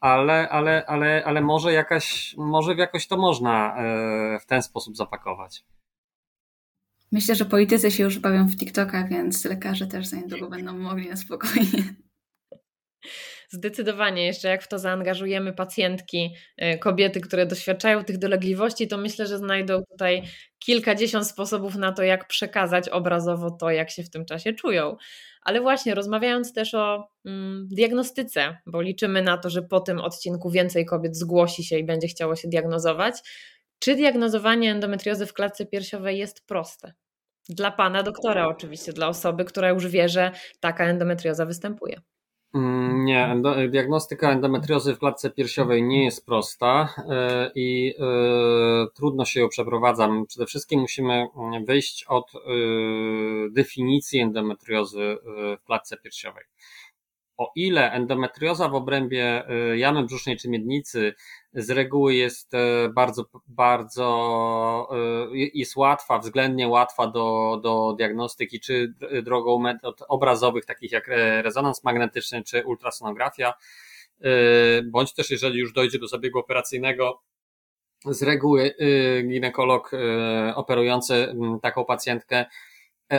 [0.00, 3.76] ale, ale, ale, ale może, jakaś, może jakoś to można
[4.36, 5.64] y, w ten sposób zapakować.
[7.12, 11.08] Myślę, że politycy się już bawią w TikToka, więc lekarze też za niedługo będą mogli
[11.08, 11.94] na spokojnie.
[13.52, 19.26] Zdecydowanie, jeszcze jak w to zaangażujemy pacjentki, y, kobiety, które doświadczają tych dolegliwości, to myślę,
[19.26, 20.22] że znajdą tutaj
[20.58, 24.96] kilkadziesiąt sposobów na to, jak przekazać obrazowo to, jak się w tym czasie czują.
[25.42, 30.50] Ale właśnie, rozmawiając też o mm, diagnostyce, bo liczymy na to, że po tym odcinku
[30.50, 33.14] więcej kobiet zgłosi się i będzie chciało się diagnozować.
[33.78, 36.92] Czy diagnozowanie endometriozy w klatce piersiowej jest proste?
[37.48, 42.00] Dla pana doktora, oczywiście, dla osoby, która już wie, że taka endometrioza występuje.
[42.54, 47.04] Mm, nie, diagnostyka endometriozy w klatce piersiowej nie jest prosta yy,
[47.54, 50.08] i yy, trudno się ją przeprowadza.
[50.28, 51.26] Przede wszystkim musimy
[51.64, 56.44] wyjść od yy, definicji endometriozy w klatce piersiowej.
[57.40, 61.14] O ile endometrioza w obrębie jamy brzusznej czy miednicy
[61.54, 62.52] z reguły jest
[62.94, 64.88] bardzo, bardzo
[65.32, 71.06] jest łatwa, względnie łatwa do, do diagnostyki, czy drogą metod obrazowych, takich jak
[71.42, 73.54] rezonans magnetyczny, czy ultrasonografia,
[74.84, 77.22] bądź też jeżeli już dojdzie do zabiegu operacyjnego,
[78.04, 78.74] z reguły
[79.28, 79.90] ginekolog
[80.54, 82.46] operujący taką pacjentkę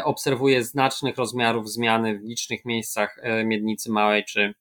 [0.03, 4.53] obserwuje znacznych rozmiarów zmiany w licznych miejscach e, miednicy małej czy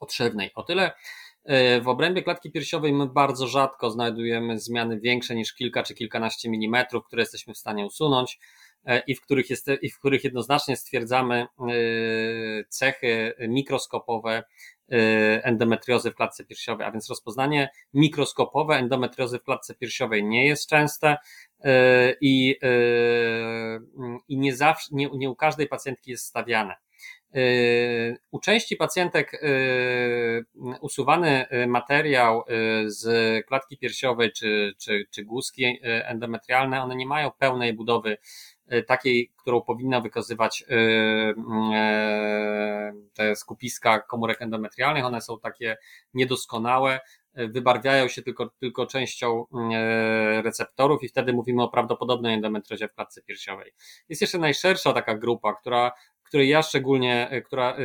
[0.00, 0.50] otrzewnej.
[0.54, 0.92] O tyle
[1.44, 6.50] e, w obrębie klatki piersiowej my bardzo rzadko znajdujemy zmiany większe niż kilka czy kilkanaście
[6.50, 8.38] milimetrów, które jesteśmy w stanie usunąć
[9.06, 11.46] i w których, jest, i w których jednoznacznie stwierdzamy
[12.68, 14.44] cechy mikroskopowe
[15.42, 21.16] endometriozy w klatce piersiowej, a więc rozpoznanie mikroskopowe endometriozy w klatce piersiowej nie jest częste,
[21.64, 22.68] E, i, e,
[24.28, 26.74] i nie zawsze, nie, nie u każdej pacjentki jest stawiane.
[28.30, 29.42] U części pacjentek
[30.80, 32.44] usuwany materiał
[32.86, 33.06] z
[33.46, 38.18] klatki piersiowej czy, czy, czy guzki endometrialne, one nie mają pełnej budowy
[38.86, 40.64] takiej, którą powinna wykazywać
[43.14, 45.04] te skupiska komórek endometrialnych.
[45.04, 45.76] One są takie
[46.14, 47.00] niedoskonałe,
[47.46, 53.22] wybarwiają się tylko, tylko częścią e, receptorów i wtedy mówimy o prawdopodobnej endometriozie w klatce
[53.22, 53.72] piersiowej.
[54.08, 55.92] Jest jeszcze najszersza taka grupa, która
[56.24, 57.82] której ja szczególnie, e, która e,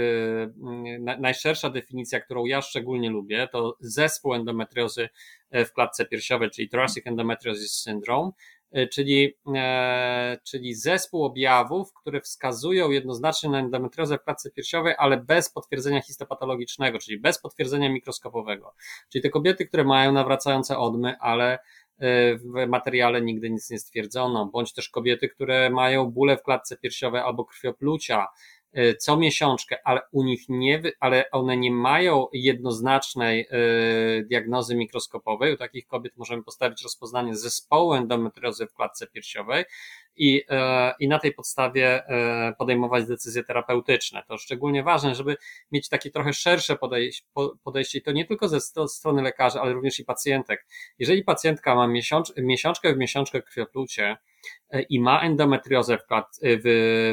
[1.19, 5.09] najszersza definicja, którą ja szczególnie lubię, to zespół endometriozy
[5.51, 12.91] w klatce piersiowej, czyli thoracic endometriosis syndrome, E, czyli, e, czyli zespół objawów, które wskazują
[12.91, 18.73] jednoznacznie na endometriozę w klatce piersiowej, ale bez potwierdzenia histopatologicznego, czyli bez potwierdzenia mikroskopowego.
[19.09, 21.59] Czyli te kobiety, które mają nawracające odmy, ale e,
[22.35, 27.21] w materiale nigdy nic nie stwierdzono, bądź też kobiety, które mają bóle w klatce piersiowej
[27.21, 28.52] albo krwioplucia, E,
[28.99, 35.53] co miesiączkę, ale u nich nie, ale one nie mają jednoznacznej e, diagnozy mikroskopowej.
[35.53, 39.65] U takich kobiet możemy postawić rozpoznanie zespołu endometriozy w klatce piersiowej
[40.15, 42.03] i, e, i na tej podstawie
[42.57, 44.23] podejmować decyzje terapeutyczne.
[44.27, 45.37] To szczególnie ważne, żeby
[45.71, 47.25] mieć takie trochę szersze podejście,
[47.63, 50.65] podejście i to nie tylko ze strony lekarzy, ale również i pacjentek.
[50.99, 54.17] Jeżeli pacjentka ma miesiąc, miesiączkę w miesiączkę krwioplucie, E,
[54.89, 56.63] i ma endometriozę w, e, w,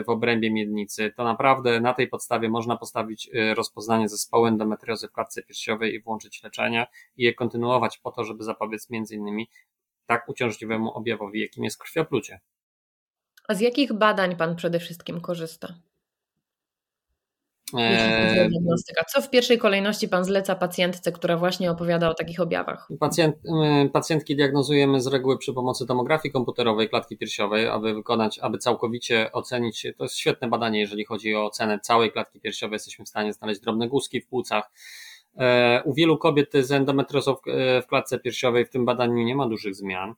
[0.06, 5.12] w obrębie miednicy, to naprawdę na tej podstawie można postawić e, rozpoznanie zespołu endometriozy w
[5.12, 9.50] klatce piersiowej i włączyć leczenie i je kontynuować po to, żeby zapobiec między innymi
[10.06, 12.40] tak uciążliwemu objawowi, jakim jest krwioplucie.
[13.48, 15.74] A z jakich badań Pan przede wszystkim korzysta?
[17.78, 19.04] Eee, diagnostyka.
[19.04, 22.88] Co w pierwszej kolejności Pan zleca pacjentce, która właśnie opowiada o takich objawach?
[23.00, 23.37] Pacjent,
[23.92, 29.87] pacjentki diagnozujemy z reguły przy pomocy tomografii komputerowej klatki piersiowej, aby wykonać, aby całkowicie ocenić,
[29.96, 33.61] to jest świetne badanie, jeżeli chodzi o ocenę całej klatki piersiowej, jesteśmy w stanie znaleźć
[33.61, 34.70] drobne guzki w płucach.
[35.37, 37.35] Eee, u wielu kobiet z endometriozą
[37.83, 40.14] w klatce piersiowej w tym badaniu nie ma dużych zmian.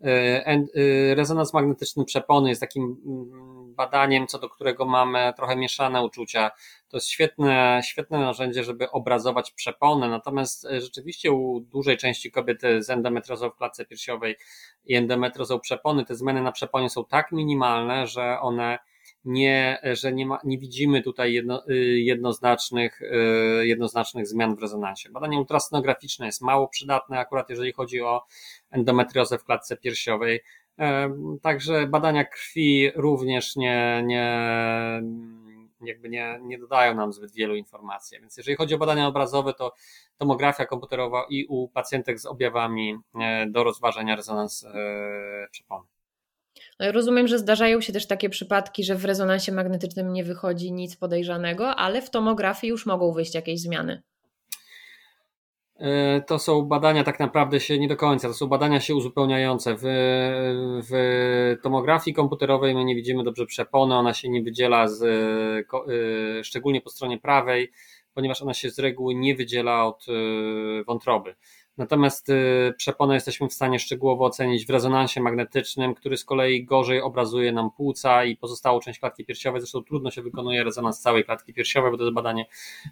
[0.00, 6.50] Eee, rezonans magnetyczny przepony jest takim mm, badaniem, co do którego mamy trochę mieszane uczucia.
[6.88, 12.62] To jest świetne, świetne narzędzie, żeby obrazować przeponę, natomiast e, rzeczywiście u dużej części kobiet
[12.78, 14.36] z endometriozą w klatce piersiowej
[14.84, 18.78] i endometriozą przepony te zmiany na przeponie są tak minimalne, że one
[19.24, 23.00] nie, że nie, ma, nie widzimy tutaj jedno, y, jednoznacznych,
[23.62, 25.10] jednoznacznych zmian w rezonansie.
[25.10, 28.22] Badanie ultrasonograficzne jest mało przydatne, akurat jeżeli chodzi o
[28.76, 30.40] endometriozę w klatce piersiowej.
[31.42, 34.42] Także badania krwi również nie, nie,
[35.80, 38.20] jakby nie, nie dodają nam zbyt wielu informacji.
[38.20, 39.72] Więc jeżeli chodzi o badania obrazowe, to
[40.18, 45.86] tomografia komputerowa i u pacjentek z objawami e, do rozważenia rezonans e, przepony.
[46.80, 50.96] No rozumiem, że zdarzają się też takie przypadki, że w rezonansie magnetycznym nie wychodzi nic
[50.96, 54.02] podejrzanego, ale w tomografii już mogą wyjść jakieś zmiany.
[55.78, 59.76] E, to są badania tak naprawdę się nie do końca, to są badania się uzupełniające.
[59.76, 59.82] W,
[60.90, 66.80] w tomografii komputerowej my nie widzimy dobrze przepony, ona się nie wydziela z, e, szczególnie
[66.80, 67.72] po stronie prawej,
[68.14, 71.34] ponieważ ona się z reguły nie wydziela od e, wątroby.
[71.76, 77.00] Natomiast y, przeponę jesteśmy w stanie szczegółowo ocenić w rezonansie magnetycznym, który z kolei gorzej
[77.00, 79.60] obrazuje nam płuca i pozostałą część klatki piersiowej.
[79.60, 82.46] Zresztą trudno się wykonuje rezonans całej klatki piersiowej, bo to jest badanie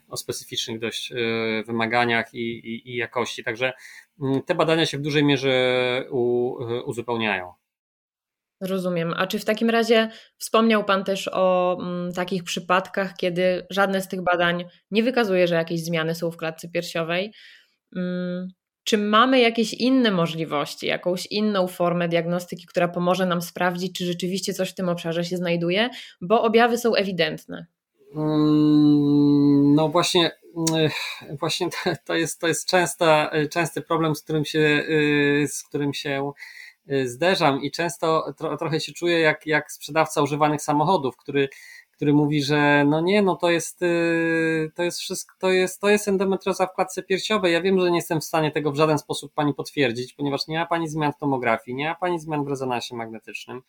[0.08, 3.44] o specyficznych dość y, wymaganiach i, i, i jakości.
[3.44, 3.72] Także
[4.20, 7.52] mm, te badania się w dużej mierze u, y, uzupełniają.
[8.60, 9.14] Rozumiem.
[9.16, 14.00] A czy w takim razie wspomniał Pan też o m, mm, takich przypadkach, kiedy żadne
[14.00, 17.32] z tych badań nie wykazuje, że jakieś zmiany są w klatce piersiowej?
[17.96, 18.48] Mm,
[18.84, 24.54] czy mamy jakieś inne możliwości, jakąś inną formę diagnostyki, która pomoże nam sprawdzić, czy rzeczywiście
[24.54, 27.66] coś w tym obszarze się znajduje, bo objawy są ewidentne?
[28.16, 30.30] Mm, no właśnie,
[31.40, 31.68] właśnie
[32.04, 36.32] to jest, to jest częsta, częsty problem, z którym się, y, z którym się
[36.90, 41.48] y, zderzam i często trochę się czuję jak, jak sprzedawca używanych samochodów, który
[42.04, 45.88] który mówi, że no nie, no to jest, y, to jest wszystko, to jest, to
[45.88, 47.52] jest endometrioza w klatce piersiowej.
[47.52, 50.58] Ja wiem, że nie jestem w stanie tego w żaden sposób pani potwierdzić, ponieważ nie
[50.58, 53.62] ma pani zmian w tomografii, nie ma pani zmian w rezonansie magnetycznym.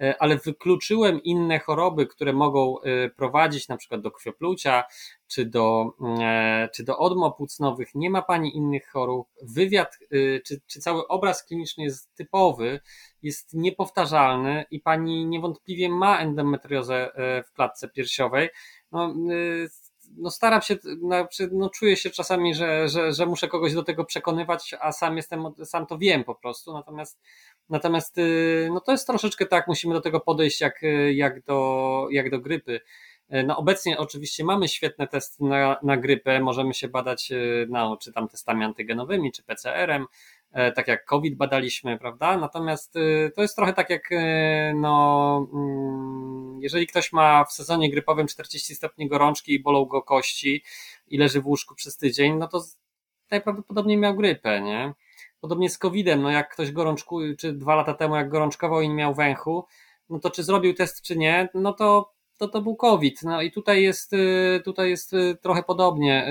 [0.00, 4.84] E, ale wykluczyłem inne choroby, które mogą e, prowadzić na przykład do krwioplucia
[5.26, 7.94] czy do, e, czy do odm płucnowych.
[7.94, 9.28] Nie ma pani innych chorób.
[9.42, 9.98] Wywiad
[10.46, 12.80] czy, czy cały obraz kliniczny jest typowy,
[13.22, 17.10] jest niepowtarzalny i pani niewątpliwie ma endometriozę
[17.46, 18.48] w klatce piersiowej.
[18.92, 19.14] No,
[20.16, 20.76] no staram się,
[21.52, 25.44] no czuję się czasami, że, że, że muszę kogoś do tego przekonywać, a sam jestem,
[25.64, 27.20] sam to wiem po prostu, natomiast
[27.68, 30.80] natomiast y, no to jest troszeczkę tak, musimy do tego podejść jak,
[31.14, 32.80] jak, do, jak do grypy.
[33.46, 38.12] No obecnie oczywiście mamy świetne testy na, na grypę, możemy się badać y, no, czy
[38.12, 40.06] tam testami antygenowymi, czy PCR-em,
[40.74, 42.36] tak jak COVID badaliśmy, prawda?
[42.36, 44.10] Natomiast y, to jest trochę tak jak
[44.74, 50.64] no mm, jeżeli ktoś ma w sezonie grypowym 40 stopni gorączki i bolą go kości
[51.08, 52.60] i leży w łóżku przez tydzień, no to
[53.30, 54.94] najprawdopodobniej miał grypę, nie?
[55.46, 58.94] Podobnie z COVID-em, no jak ktoś gorączkuje, czy dwa lata temu jak gorączkował i nie
[58.94, 59.66] miał węchu,
[60.10, 63.22] no to czy zrobił test, czy nie, no to to, to był COVID.
[63.22, 66.28] No i tutaj jest, y, tutaj jest y, trochę podobnie.
[66.28, 66.30] Y,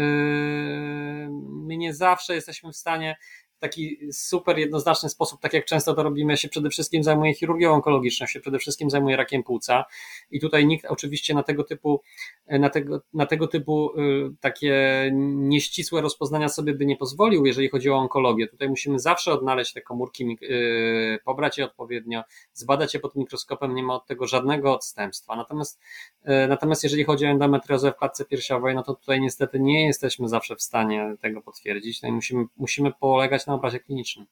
[1.50, 3.18] my nie zawsze jesteśmy w stanie
[3.66, 8.28] taki super jednoznaczny sposób, tak jak często to robimy, się przede wszystkim zajmuje chirurgią onkologiczną,
[8.28, 9.86] się przede wszystkim zajmuje rakiem płuca
[10.32, 12.02] i tutaj nikt oczywiście na tego typu,
[12.48, 14.76] na tego, na tego typu y, takie
[15.14, 18.48] nieścisłe rozpoznania sobie by nie pozwolił, jeżeli chodzi o onkologię.
[18.48, 22.24] Tutaj musimy zawsze odnaleźć te komórki, y, pobrać je odpowiednio,
[22.54, 25.36] zbadać je pod mikroskopem, nie ma od tego żadnego odstępstwa.
[25.36, 25.80] Natomiast,
[26.22, 30.30] y, natomiast jeżeli chodzi o endometriozę w klatce piersiowej, no to tutaj niestety nie jesteśmy
[30.30, 32.02] zawsze w stanie tego potwierdzić.
[32.02, 34.26] No i musimy, musimy polegać na obrazie klinicznym.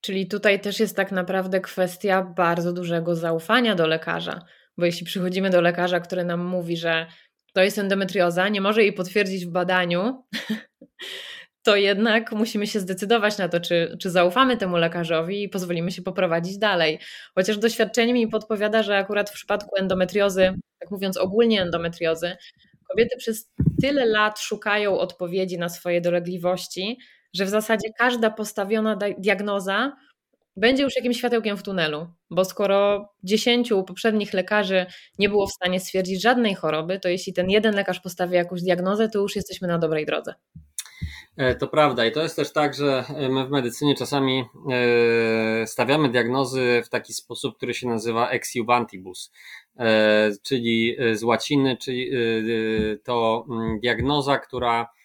[0.00, 4.44] Czyli tutaj też jest tak naprawdę kwestia bardzo dużego zaufania do lekarza,
[4.76, 7.06] bo jeśli przychodzimy do lekarza, który nam mówi, że
[7.52, 10.24] to jest endometrioza, nie może jej potwierdzić w badaniu,
[11.66, 16.02] to jednak musimy się zdecydować na to, czy, czy zaufamy temu lekarzowi i pozwolimy się
[16.02, 16.98] poprowadzić dalej.
[17.34, 22.36] Chociaż doświadczenie mi podpowiada, że akurat w przypadku endometriozy, tak mówiąc ogólnie endometriozy,
[22.88, 23.50] kobiety przez
[23.82, 26.98] tyle lat szukają odpowiedzi na swoje dolegliwości,
[27.34, 29.92] że w zasadzie każda postawiona diagnoza
[30.56, 34.86] będzie już jakimś światełkiem w tunelu, bo skoro dziesięciu poprzednich lekarzy
[35.18, 39.08] nie było w stanie stwierdzić żadnej choroby, to jeśli ten jeden lekarz postawi jakąś diagnozę,
[39.08, 40.34] to już jesteśmy na dobrej drodze.
[41.36, 44.44] E, to prawda i to jest też tak, że my w medycynie czasami
[45.62, 49.32] e, stawiamy diagnozy w taki sposób, który się nazywa ex juvantibus,
[49.78, 52.10] e, czyli z łaciny, czyli
[53.04, 54.97] to mm, diagnoza, która E,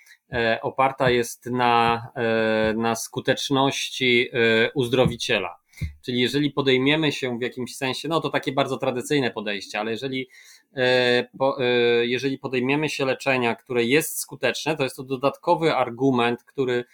[0.62, 5.56] oparta jest na, e, na skuteczności e, uzdrowiciela.
[6.02, 10.30] Czyli jeżeli podejmiemy się w jakimś sensie, no to takie bardzo tradycyjne podejście, ale jeżeli,
[12.04, 16.86] jeżeli podejmiemy się leczenia, które jest skuteczne, to jest to dodatkowy argument, który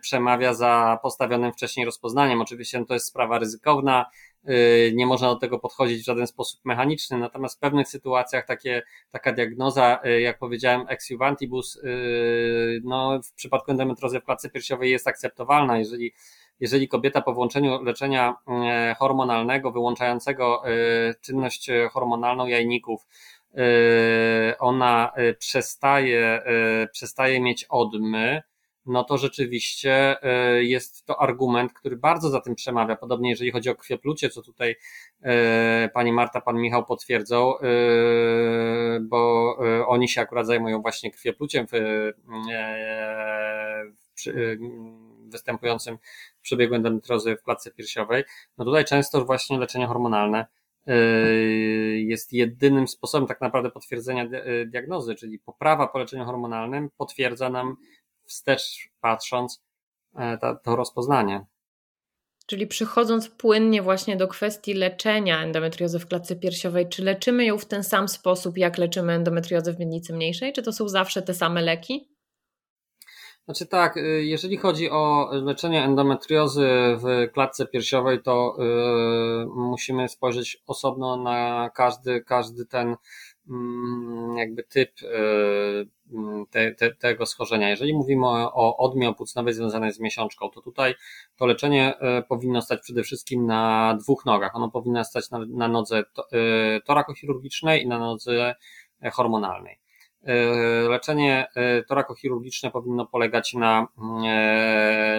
[0.00, 2.40] przemawia za postawionym wcześniej rozpoznaniem.
[2.40, 4.06] Oczywiście to jest sprawa ryzykowna,
[4.92, 9.32] nie można do tego podchodzić w żaden sposób mechaniczny, natomiast w pewnych sytuacjach takie, taka
[9.32, 15.08] diagnoza, y, jak powiedziałem, ex juvantibus, y, no, w przypadku endometrozy w klatce piersiowej jest
[15.08, 16.12] akceptowalna, jeżeli
[16.60, 18.34] jeżeli kobieta po włączeniu leczenia
[18.98, 20.62] hormonalnego wyłączającego
[21.20, 23.06] czynność hormonalną jajników,
[24.58, 26.42] ona przestaje,
[26.92, 28.42] przestaje mieć odmy,
[28.88, 32.96] no to rzeczywiście e, jest to argument, który bardzo za tym przemawia.
[32.96, 34.76] Podobnie jeżeli chodzi o krwioplucie, co tutaj
[35.22, 37.68] e, pani Marta, pan Michał potwierdzą, e,
[39.00, 42.12] bo oni się akurat zajmują właśnie krwiopluciem w,
[45.28, 45.98] występującym
[46.38, 48.24] w przebiegu endometriozy w klatce piersiowej.
[48.58, 50.46] No tutaj często właśnie leczenie hormonalne
[51.94, 54.28] jest jedynym sposobem tak naprawdę potwierdzenia
[54.66, 57.76] diagnozy, czyli poprawa po leczeniu hormonalnym potwierdza nam
[58.28, 59.62] wstecz patrząc
[60.40, 61.46] to, to rozpoznanie.
[62.46, 67.64] Czyli przychodząc płynnie właśnie do kwestii leczenia endometriozy w klatce piersiowej, czy leczymy ją w
[67.64, 70.52] ten sam sposób, jak leczymy endometriozę w miednicy mniejszej?
[70.52, 72.08] Czy to są zawsze te same leki?
[73.44, 80.62] Znaczy tak, y, jeżeli chodzi o leczenie endometriozy w klatce piersiowej, to yy, musimy spojrzeć
[80.66, 82.96] osobno na każdy, każdy ten
[84.36, 85.06] jakby typ y,
[86.12, 87.68] mm, te, te, tego schorzenia.
[87.70, 89.14] Jeżeli mówimy o, o odmie
[89.48, 90.94] związanej z miesiączką, to tutaj
[91.36, 94.56] to leczenie y, powinno stać przede wszystkim na dwóch nogach.
[94.56, 96.04] Ono powinno stać na, na nodze y,
[96.84, 98.54] torakochirurgicznej i na nodze
[99.12, 99.78] hormonalnej.
[100.88, 101.46] Leczenie
[101.88, 103.86] torakochirurgiczne powinno polegać na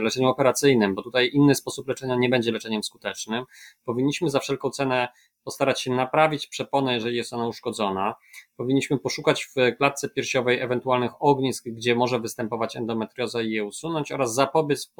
[0.02, 3.46] leczeniu operacyjnym, bo tutaj inny sposób leczenia nie będzie leczeniem skutecznym.
[3.86, 5.08] Powinniśmy za wszelką cenę
[5.44, 8.16] postarać się naprawić przeponę, jeżeli jest ona uszkodzona.
[8.56, 14.34] Powinniśmy poszukać w klatce piersiowej ewentualnych ognisk, gdzie może występować endometrioza i je usunąć oraz
[14.34, 14.94] zapobiec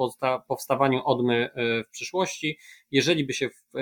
[0.48, 2.58] powstawaniu odmy e, w przyszłości,
[2.90, 3.80] jeżeli by się, e,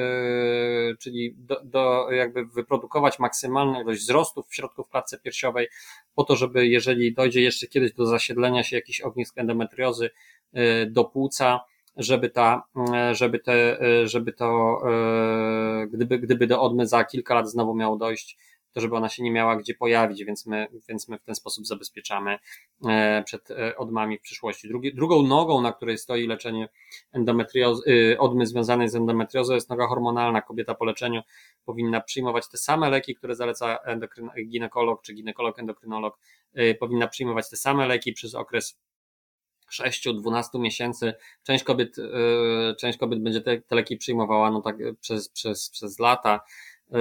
[0.99, 5.69] czyli do, do jakby wyprodukować maksymalną ilość wzrostów w środku w klatce piersiowej,
[6.15, 10.11] po to, żeby jeżeli dojdzie jeszcze kiedyś do zasiedlenia się jakichś ognisk endometriozy
[10.53, 11.61] e, do płuca,
[11.99, 12.63] żeby ta,
[12.95, 17.75] e, żeby te, e, żeby to, e, gdyby, gdyby do odmy za kilka lat znowu
[17.75, 18.39] miało dojść,
[18.73, 21.67] to żeby ona się nie miała gdzie pojawić, więc my, więc my w ten sposób
[21.67, 22.39] zabezpieczamy
[23.25, 24.69] przed odmami w przyszłości.
[24.69, 26.69] Drugi, drugą nogą, na której stoi leczenie
[27.13, 30.43] endometriozy, y, odmy związanej z endometriozą jest noga hormonalna.
[30.43, 31.21] Kobieta po leczeniu
[31.65, 36.19] powinna przyjmować te same leki, które zaleca endokryn, ginekolog czy ginekolog endokrynolog,
[36.59, 38.79] y, powinna przyjmować te same leki przez okres
[39.73, 41.15] 6-12 miesięcy.
[41.43, 42.05] Część kobiet, y,
[42.79, 46.41] część kobiet będzie te, te leki przyjmowała no tak przez, przez, przez lata
[46.89, 46.95] y,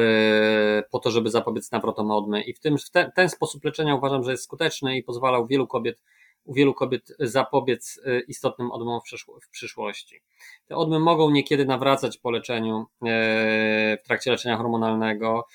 [0.91, 2.41] po to, żeby zapobiec nawrotom odmy.
[2.41, 5.67] I w, tym, w ten, ten sposób leczenia uważam, że jest skuteczny i pozwalał wielu
[5.67, 6.01] kobiet,
[6.43, 9.01] u wielu kobiet zapobiec istotnym odmom
[9.41, 10.21] w, przyszłości.
[10.67, 12.85] Te odmy mogą niekiedy nawracać po leczeniu,
[14.03, 15.47] w trakcie leczenia hormonalnego,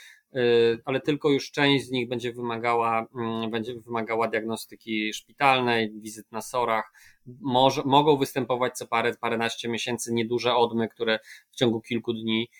[0.84, 6.42] ale tylko już część z nich będzie wymagała, mm, będzie wymagała diagnostyki szpitalnej, wizyt na
[6.42, 6.92] sorach.
[7.40, 11.18] Może, mogą występować co parę, paręnaście miesięcy nieduże odmy, które
[11.50, 12.50] w ciągu kilku dni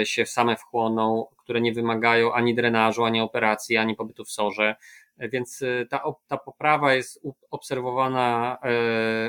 [0.00, 4.76] y, się same wchłoną, które nie wymagają ani drenażu, ani operacji, ani pobytu w sorze.
[5.18, 8.58] Więc y, ta, ta poprawa jest obserwowana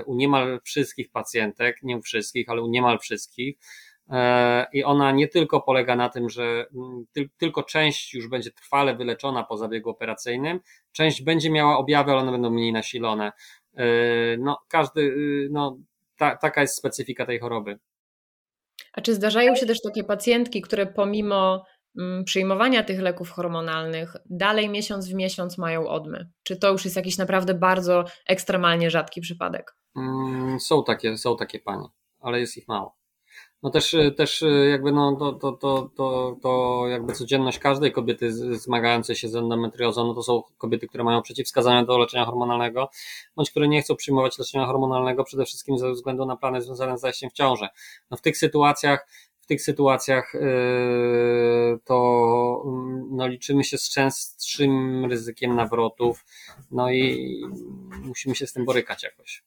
[0.06, 3.58] u niemal wszystkich pacjentek, nie u wszystkich, ale u niemal wszystkich
[4.74, 7.06] i ona nie tylko polega na tym, że mm,
[7.38, 10.60] tylko część już będzie trwale wyleczona po zabiegu operacyjnym,
[10.92, 13.32] część będzie miała objawy, ale one będą mniej nasilone.
[13.78, 13.86] E,
[14.38, 15.78] no, każdy, y, no,
[16.18, 17.80] ta, taka jest specyfika tej choroby.
[18.94, 21.66] A czy zdarzają się też takie pacjentki, które pomimo
[22.00, 26.30] mm, przyjmowania tych leków hormonalnych dalej miesiąc w miesiąc mają odmy?
[26.44, 29.76] Czy to już jest jakiś naprawdę bardzo ekstremalnie rzadki przypadek?
[29.96, 31.88] Mm, są takie, są takie panie,
[32.20, 33.01] ale jest ich mało.
[33.64, 37.92] No też, y, też y, jakby no to, to, to, to, to jakby codzienność każdej
[37.92, 42.90] kobiety zmagającej się z endometriozą, no to są kobiety, które mają przeciwwskazania do leczenia hormonalnego,
[43.36, 47.02] bądź które nie chcą przyjmować leczenia hormonalnego przede wszystkim ze względu na plany związane z
[47.02, 47.70] zajściem w ciążę.
[48.12, 49.08] No w tych sytuacjach
[49.42, 56.26] w tych sytuacjach yy, to mm, no, liczymy się z częstszym ryzykiem nawrotów,
[56.72, 57.42] no i
[58.04, 59.44] musimy się z tym borykać jakoś.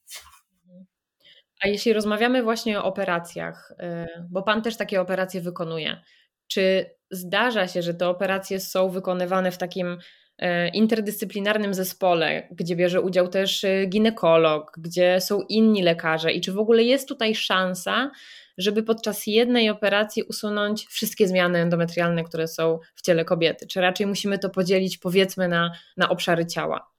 [1.61, 6.01] A jeśli rozmawiamy właśnie o operacjach, y, bo Pan też takie operacje wykonuje,
[6.47, 9.97] czy zdarza się, że te operacje są wykonywane w takim
[10.41, 16.51] y, interdyscyplinarnym zespole, gdzie bierze udział też y, ginekolog, gdzie są inni lekarze i czy
[16.51, 18.11] w ogóle jest tutaj szansa,
[18.57, 23.67] żeby podczas jednej operacji usunąć wszystkie zmiany endometrialne, które są w ciele kobiety?
[23.67, 26.91] Czy raczej musimy to podzielić powiedzmy na, na obszary ciała?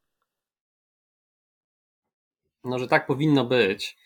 [2.64, 3.96] No, że tak powinno być.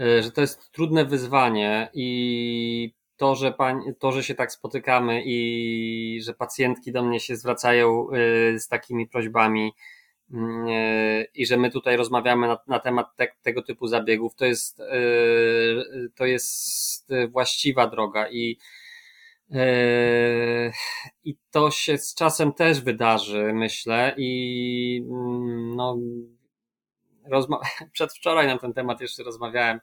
[0.00, 5.22] E, że to jest trudne wyzwanie i to, że, pań, to, że się tak spotykamy
[5.24, 9.72] i że pacjentki do mnie się zwracają e, z takimi prośbami
[10.32, 14.44] mm, e, i że my tutaj rozmawiamy na, na temat te, tego typu zabiegów, to
[14.44, 14.82] jest,
[16.14, 18.58] to jest właściwa droga i
[21.24, 25.98] i to się z czasem też wydarzy, myślę, i mm, no,
[27.30, 27.60] rozma-
[27.92, 29.80] przedwczoraj na ten temat jeszcze rozmawiałem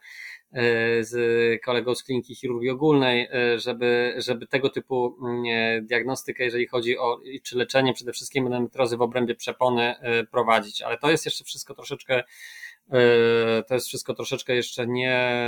[0.52, 1.16] e, z
[1.64, 7.20] kolegą z kliniki chirurgii ogólnej, e, żeby, żeby tego typu mm, diagnostykę, jeżeli chodzi o
[7.44, 11.76] czy leczenie przede wszystkim endometriozy w obrębie przepony e, prowadzić, ale to jest jeszcze wszystko
[11.76, 12.24] troszeczkę
[13.68, 15.42] to jest wszystko troszeczkę jeszcze nie,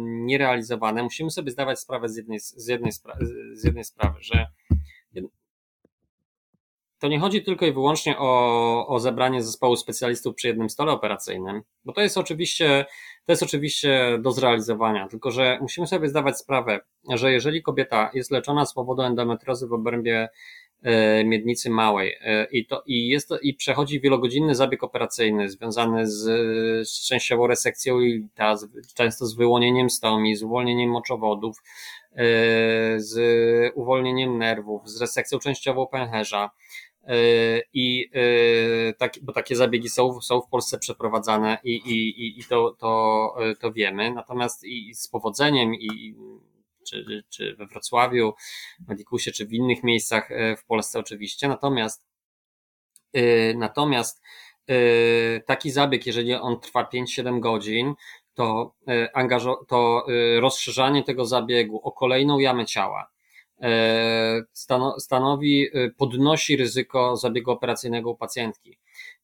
[0.00, 1.02] nierealizowane.
[1.02, 2.92] Musimy sobie zdawać sprawę z jednej, z jednej,
[3.52, 4.46] z jednej sprawy, że
[7.00, 11.62] to nie chodzi tylko i wyłącznie o, o zebranie zespołu specjalistów przy jednym stole operacyjnym,
[11.84, 12.86] bo to jest oczywiście,
[13.26, 16.80] to jest oczywiście do zrealizowania, tylko że musimy sobie zdawać sprawę,
[17.14, 20.28] że jeżeli kobieta jest leczona z powodu endometriozy w obrębie
[20.82, 26.06] e, miednicy małej e, i, to, i, jest to, i przechodzi wielogodzinny zabieg operacyjny związany
[26.06, 26.22] z,
[26.88, 31.56] z częściową resekcją jelita, z, często z wyłonieniem stomi, z uwolnieniem moczowodów,
[32.12, 32.24] e,
[32.96, 33.18] z
[33.74, 36.50] uwolnieniem nerwów, z resekcją częściową pęcherza,
[37.72, 42.76] i e, tak, bo takie zabiegi są, są w Polsce przeprowadzane i, i, i to,
[42.78, 44.14] to, e, to wiemy.
[44.14, 46.14] Natomiast i z powodzeniem i
[46.86, 48.34] czy, czy we Wrocławiu,
[48.80, 50.28] w Medikusie, czy w innych miejscach
[50.58, 51.48] w Polsce oczywiście.
[51.48, 52.04] Natomiast
[53.54, 54.22] natomiast
[55.46, 57.94] taki zabieg, jeżeli on trwa 5-7 godzin,
[58.34, 58.74] to,
[59.68, 60.06] to
[60.40, 63.19] rozszerzanie tego zabiegu o kolejną jamę ciała, E,
[64.98, 68.78] stanowi, e, podnosi ryzyko zabiegu operacyjnego u pacjentki.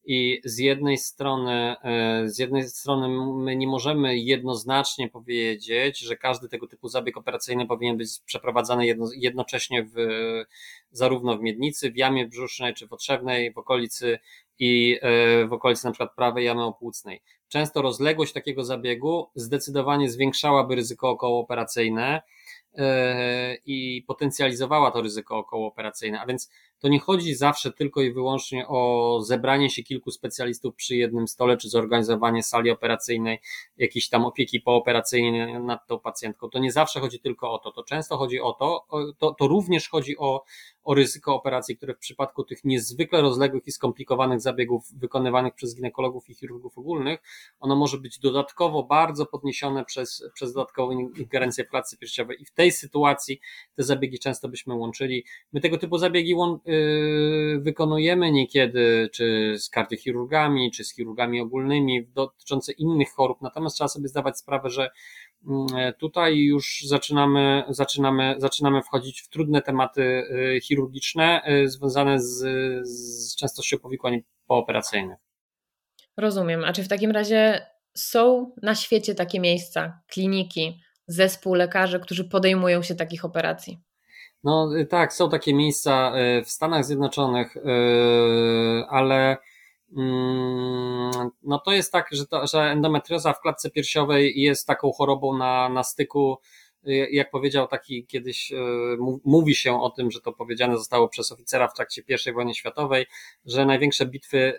[0.05, 3.09] I z jednej strony, e, z jednej strony
[3.45, 9.07] my nie możemy jednoznacznie powiedzieć, że każdy tego typu zabieg operacyjny powinien być przeprowadzany jedno,
[9.17, 9.95] jednocześnie w,
[10.91, 14.19] zarówno w miednicy, w jamie brzusznej czy w otrzewnej, w okolicy
[14.59, 14.99] i
[15.49, 17.21] w okolicy na przykład prawej jamy opłucnej.
[17.49, 22.23] Często rozległość takiego zabiegu zdecydowanie zwiększałaby ryzyko okołooperacyjne, E,
[23.67, 26.21] i potencjalizowała to ryzyko okołooperacyjne.
[26.21, 30.97] A więc to nie chodzi zawsze tylko i wyłącznie o zebranie się kilku specjalistów przy
[30.97, 33.39] jednym stole, czy zorganizowanie sali operacyjnej,
[33.77, 36.49] jakiejś tam opieki pooperacyjnej nad tą pacjentką.
[36.49, 37.73] To nie zawsze chodzi tylko o to.
[37.73, 38.87] To często chodzi o to,
[39.19, 40.45] to, to również chodzi o,
[40.85, 46.31] o ryzyko operacji, które w przypadku tych niezwykle rozległych i skomplikowanych zabiegów wykonywanych przez ginekologów
[46.31, 47.21] i chirurgów ogólnych,
[47.61, 52.43] ono może być dodatkowo bardzo podniesione przez, przez dodatkową ingerencję w klatce piersiowej.
[52.43, 53.41] I w tej sytuacji
[53.77, 55.25] te zabiegi często byśmy łączyli.
[55.53, 56.66] My tego typu zabiegi łą, yy,
[57.59, 64.09] wykonujemy niekiedy, czy z kardiochirurgami, czy z chirurgami ogólnymi dotyczące innych chorób, natomiast trzeba sobie
[64.09, 64.91] zdawać sprawę, że
[65.47, 65.67] mm,
[65.99, 72.39] tutaj już zaczynamy, zaczynamy, zaczynamy wchodzić w trudne tematy yy, chirurgiczne yy, związane z,
[72.89, 75.19] z częstością powikłań pooperacyjnych.
[76.17, 76.65] Rozumiem.
[76.65, 82.83] A czy w takim razie są na świecie takie miejsca, kliniki, zespół lekarzy, którzy podejmują
[82.83, 83.86] się takich operacji?
[84.45, 87.61] No y, tak, są takie miejsca y, w Stanach Zjednoczonych, y,
[88.89, 89.37] ale
[89.97, 95.39] mm, no to jest tak, że, to, że endometrioza w klatce piersiowej jest taką chorobą
[95.39, 96.39] na, na styku,
[97.11, 98.53] jak powiedział taki kiedyś,
[99.25, 103.07] mówi się o tym, że to powiedziane zostało przez oficera w trakcie I wojny światowej,
[103.45, 104.59] że największe bitwy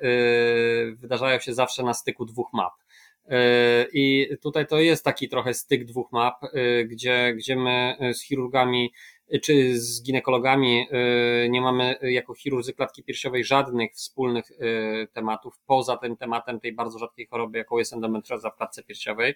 [0.97, 2.73] wydarzają się zawsze na styku dwóch map.
[3.93, 6.35] I tutaj to jest taki trochę styk dwóch map,
[6.85, 8.91] gdzie, gdzie my z chirurgami
[9.43, 10.87] czy z ginekologami
[11.45, 16.73] y, nie mamy jako chirurdzy klatki piersiowej żadnych wspólnych y, tematów poza tym tematem tej
[16.73, 19.35] bardzo rzadkiej choroby, jaką jest endometrioza w klatce piersiowej.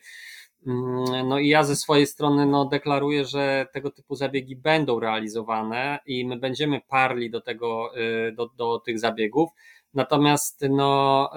[0.67, 5.99] Mm, no i ja ze swojej strony no, deklaruję, że tego typu zabiegi będą realizowane
[6.05, 9.49] i my będziemy parli do tego, y, do, do tych zabiegów.
[9.93, 11.29] Natomiast no,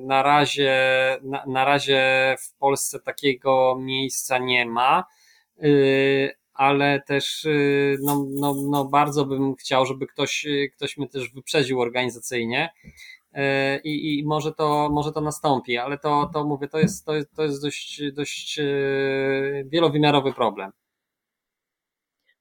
[0.00, 0.72] na, razie,
[1.22, 5.04] na, na razie w Polsce takiego miejsca nie ma
[6.62, 11.30] ale też y, no, no, no bardzo bym chciał, żeby ktoś, y, ktoś mnie też
[11.30, 12.72] wyprzedził organizacyjnie.
[12.84, 13.40] Y,
[13.84, 17.34] I, I może to, może to nastąpi, ale to, to mówię, to jest, to jest,
[17.36, 18.60] to jest dość, dość
[19.64, 20.70] wielowymiarowy problem.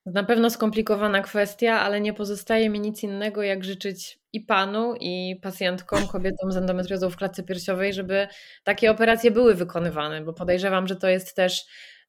[0.05, 5.39] Na pewno skomplikowana kwestia, ale nie pozostaje mi nic innego, jak życzyć i panu, i
[5.41, 8.28] pacjentkom, kobietom z endometriozą w klatce piersiowej, żeby
[8.63, 11.65] takie operacje były wykonywane, bo podejrzewam, że to jest też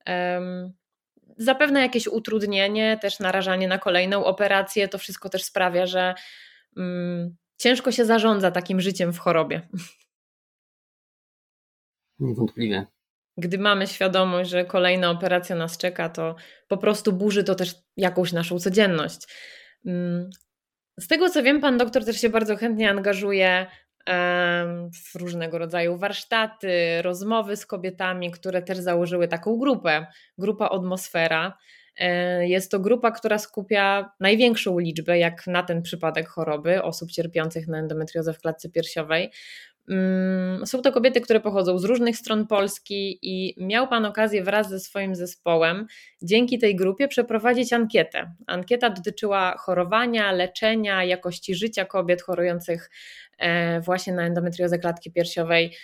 [0.07, 0.73] um,
[1.37, 6.15] Zapewne jakieś utrudnienie, też narażanie na kolejną operację, to wszystko też sprawia, że
[6.77, 9.69] mm, ciężko się zarządza takim życiem w chorobie.
[12.19, 12.87] Niewątpliwie.
[13.37, 16.37] Gdy mamy świadomość, że kolejna operacja nas czeka, to
[16.69, 19.29] po prostu burzy to też jakąś naszą codzienność.
[19.87, 20.31] Mm,
[20.99, 23.67] z tego co wiem, pan doktor też się bardzo chętnie angażuje
[24.93, 30.07] w różnego rodzaju warsztaty, rozmowy z kobietami, które też założyły taką grupę,
[30.39, 31.59] grupa Atmosfera.
[31.97, 37.69] E, jest to grupa, która skupia największą liczbę, jak na ten przypadek choroby, osób cierpiących
[37.69, 39.31] na endometriozę w klatce piersiowej.
[39.89, 44.69] Mm, są to kobiety, które pochodzą z różnych stron Polski i miał Pan okazję wraz
[44.69, 45.87] ze swoim zespołem
[46.23, 48.35] dzięki tej grupie przeprowadzić ankietę.
[48.47, 52.91] Ankieta dotyczyła chorowania, leczenia, jakości życia kobiet chorujących
[53.39, 55.77] e, właśnie na endometriozę klatki piersiowej.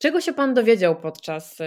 [0.00, 1.64] Czego się Pan dowiedział podczas y,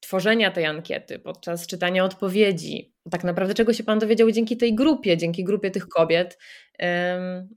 [0.00, 2.94] tworzenia tej ankiety, podczas czytania odpowiedzi?
[3.10, 6.38] Tak naprawdę, czego się Pan dowiedział dzięki tej grupie, dzięki grupie tych kobiet?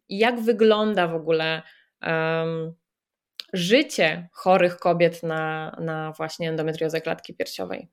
[0.09, 1.61] Jak wygląda w ogóle
[3.53, 7.87] życie chorych kobiet na, na właśnie endometriozę klatki piersiowej?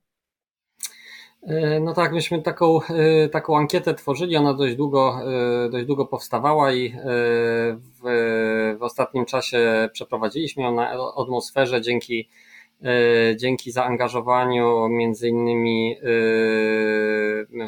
[1.43, 5.19] E, no tak, myśmy taką, e, taką ankietę tworzyli, ona dość długo,
[5.65, 6.95] e, dość długo powstawała i
[7.73, 8.01] w,
[8.79, 12.29] w ostatnim czasie przeprowadziliśmy ją na atmosferze dzięki,
[13.35, 15.95] dzięki zaangażowaniu między innymi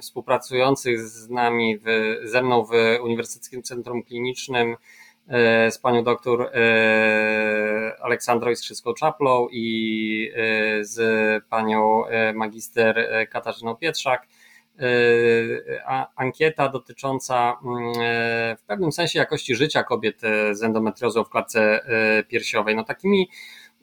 [0.02, 1.84] współpracujących z nami, w,
[2.24, 2.72] ze mną w
[3.04, 4.76] Uniwersyteckim Centrum Klinicznym
[5.70, 6.52] z panią doktor e,
[8.02, 12.04] Aleksandrą Iskrzyską-Czaplow i e, z panią
[12.34, 14.28] magister Katarzyną Pietrzak.
[16.16, 17.94] Ankieta dotycząca mm,
[18.58, 20.22] w pewnym sensie jakości życia kobiet
[20.52, 21.80] z endometriozą w klatce
[22.28, 22.76] piersiowej.
[22.76, 23.30] No takimi,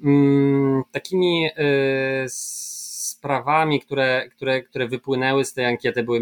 [0.05, 1.51] mm, takimi
[3.11, 6.21] sprawami, które, które, które wypłynęły z tej ankiety, były,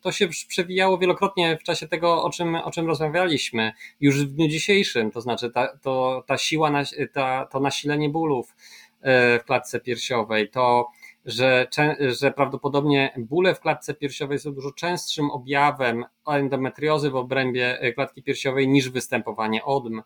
[0.00, 3.72] to się przewijało wielokrotnie w czasie tego, o czym, o czym rozmawialiśmy.
[4.00, 6.72] Już w dniu dzisiejszym, to znaczy ta, to, ta siła,
[7.12, 8.54] ta, to nasilenie bólów
[9.00, 10.88] e, w klatce piersiowej, to
[11.24, 11.66] że,
[11.98, 18.22] że prawdopodobnie bóle w klatce piersiowej są dużo częstszym objawem endometriozy w obrębie e, klatki
[18.22, 20.02] piersiowej niż występowanie odm.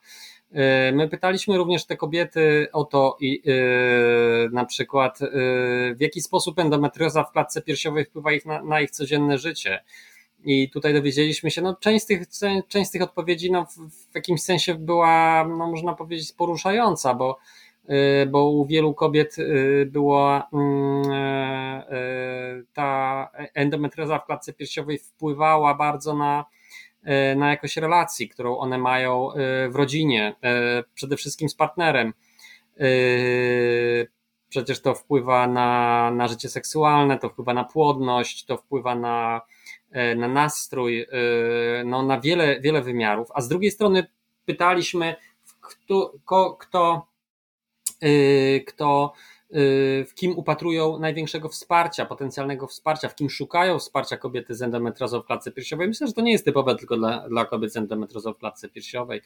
[0.53, 5.29] E, my pytaliśmy również te kobiety o to, i, yy, na przykład, yy,
[5.95, 9.85] w jaki sposób endometrioza w klatce piersiowej wpływa ich na, na, ich codzienne życie.
[10.45, 12.29] I tutaj dowiedzieliśmy się, no część z tych,
[12.69, 13.75] część z tych odpowiedzi no, w,
[14.12, 17.39] w jakimś sensie była, no, można powiedzieć, poruszająca, bo,
[18.26, 19.37] bo u wielu kobiet
[19.87, 21.03] była mm,
[22.72, 26.45] ta endometrioza w klatce piersiowej wpływała bardzo na
[27.05, 32.12] E, na jakość relacji, którą one mają e, w rodzinie, e, przede wszystkim z partnerem.
[34.49, 39.41] Przecież to wpływa na, na życie seksualne, to wpływa na płodność, to wpływa na,
[40.16, 41.07] na nastrój,
[41.85, 43.28] no, na wiele, wiele wymiarów.
[43.35, 44.07] A z drugiej strony
[44.45, 45.16] pytaliśmy,
[45.61, 46.14] kto,
[46.59, 47.07] kto,
[48.67, 49.13] kto, kto
[50.07, 55.25] w kim upatrują największego wsparcia, potencjalnego wsparcia, w kim szukają wsparcia kobiety z endometriozą w
[55.25, 55.89] klatce piersiowej.
[55.89, 59.21] Myślę, że to nie jest typowe tylko dla, dla kobiet z endometriozą w klatce piersiowej,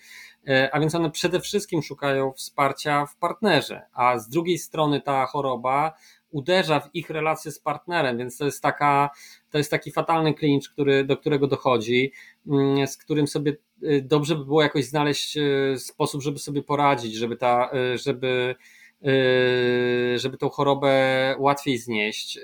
[0.48, 5.26] e, a więc one przede wszystkim szukają wsparcia w partnerze, a z drugiej strony ta
[5.26, 5.92] choroba
[6.30, 9.10] uderza w ich relacje z partnerem, więc to jest taka,
[9.50, 12.12] to jest taki fatalny klincz, który, do którego dochodzi,
[12.46, 13.56] mm, z którym sobie
[14.02, 18.54] dobrze by było jakoś znaleźć e, sposób, żeby sobie poradzić, żeby ta, żeby
[19.02, 22.38] Yy, żeby tą chorobę łatwiej znieść.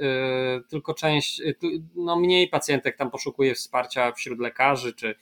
[0.69, 1.43] Tylko część,
[1.95, 5.15] no mniej pacjentek tam poszukuje wsparcia wśród lekarzy czy,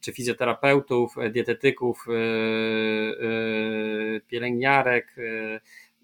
[0.00, 2.06] czy fizjoterapeutów, dietetyków,
[4.26, 5.16] pielęgniarek,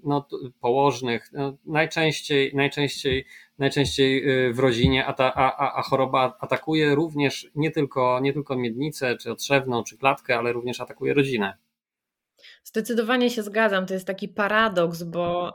[0.04, 0.28] no,
[0.60, 1.30] położnych.
[1.32, 3.26] No, najczęściej, najczęściej,
[3.58, 9.16] najczęściej w rodzinie, a, ta, a, a choroba atakuje również nie tylko, nie tylko miednicę,
[9.16, 11.56] czy otrzewną, czy klatkę, ale również atakuje rodzinę.
[12.64, 13.86] Zdecydowanie się zgadzam.
[13.86, 15.52] To jest taki paradoks, bo y,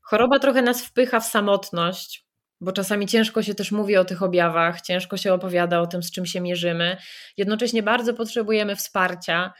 [0.00, 2.26] choroba trochę nas wpycha w samotność,
[2.60, 6.10] bo czasami ciężko się też mówi o tych objawach, ciężko się opowiada o tym, z
[6.10, 6.96] czym się mierzymy.
[7.36, 9.52] Jednocześnie bardzo potrzebujemy wsparcia,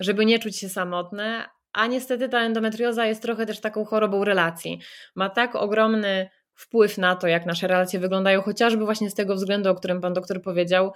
[0.00, 4.80] żeby nie czuć się samotne, a niestety ta endometrioza jest trochę też taką chorobą relacji.
[5.14, 9.70] Ma tak ogromny wpływ na to, jak nasze relacje wyglądają, chociażby właśnie z tego względu,
[9.70, 10.92] o którym pan doktor powiedział.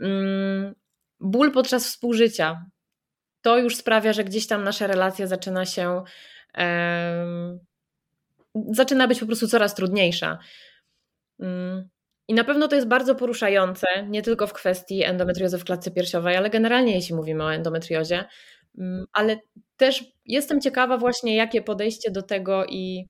[0.00, 0.74] Mm,
[1.20, 2.64] ból podczas współżycia,
[3.42, 6.02] to już sprawia, że gdzieś tam nasza relacja zaczyna się,
[6.58, 7.58] um,
[8.70, 10.38] zaczyna być po prostu coraz trudniejsza.
[11.38, 11.88] Um,
[12.28, 16.36] I na pewno to jest bardzo poruszające, nie tylko w kwestii endometriozy w klatce piersiowej,
[16.36, 18.24] ale generalnie jeśli mówimy o endometriozie.
[18.78, 19.36] Um, ale
[19.76, 23.06] też jestem ciekawa właśnie, jakie podejście do tego i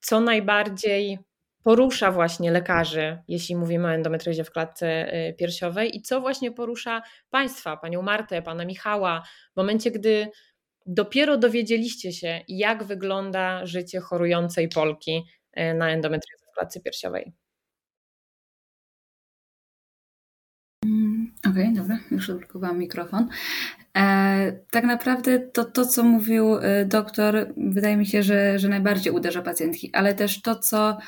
[0.00, 1.18] co najbardziej
[1.62, 7.02] porusza właśnie lekarzy, jeśli mówimy o endometriozie w klatce y, piersiowej i co właśnie porusza
[7.30, 9.22] Państwa, Panią Martę, Pana Michała,
[9.52, 10.28] w momencie, gdy
[10.86, 15.24] dopiero dowiedzieliście się, jak wygląda życie chorującej Polki
[15.58, 17.32] y, na endometriozę w klatce piersiowej.
[21.50, 23.28] Okej, okay, dobra, już odblokowałam mikrofon.
[23.96, 29.12] E, tak naprawdę to, to, co mówił y, doktor, wydaje mi się, że, że najbardziej
[29.12, 30.98] uderza pacjentki, ale też to, co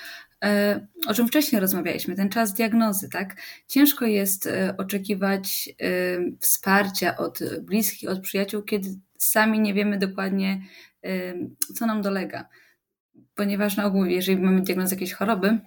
[0.42, 3.36] E, o czym wcześniej rozmawialiśmy, ten czas diagnozy, tak?
[3.68, 5.92] Ciężko jest e, oczekiwać e,
[6.40, 8.88] wsparcia od bliskich, od przyjaciół, kiedy
[9.18, 10.62] sami nie wiemy dokładnie,
[11.74, 12.48] co nam dolega.
[13.34, 15.58] Ponieważ na ogół, jeżeli mamy diagnozę jakiejś choroby,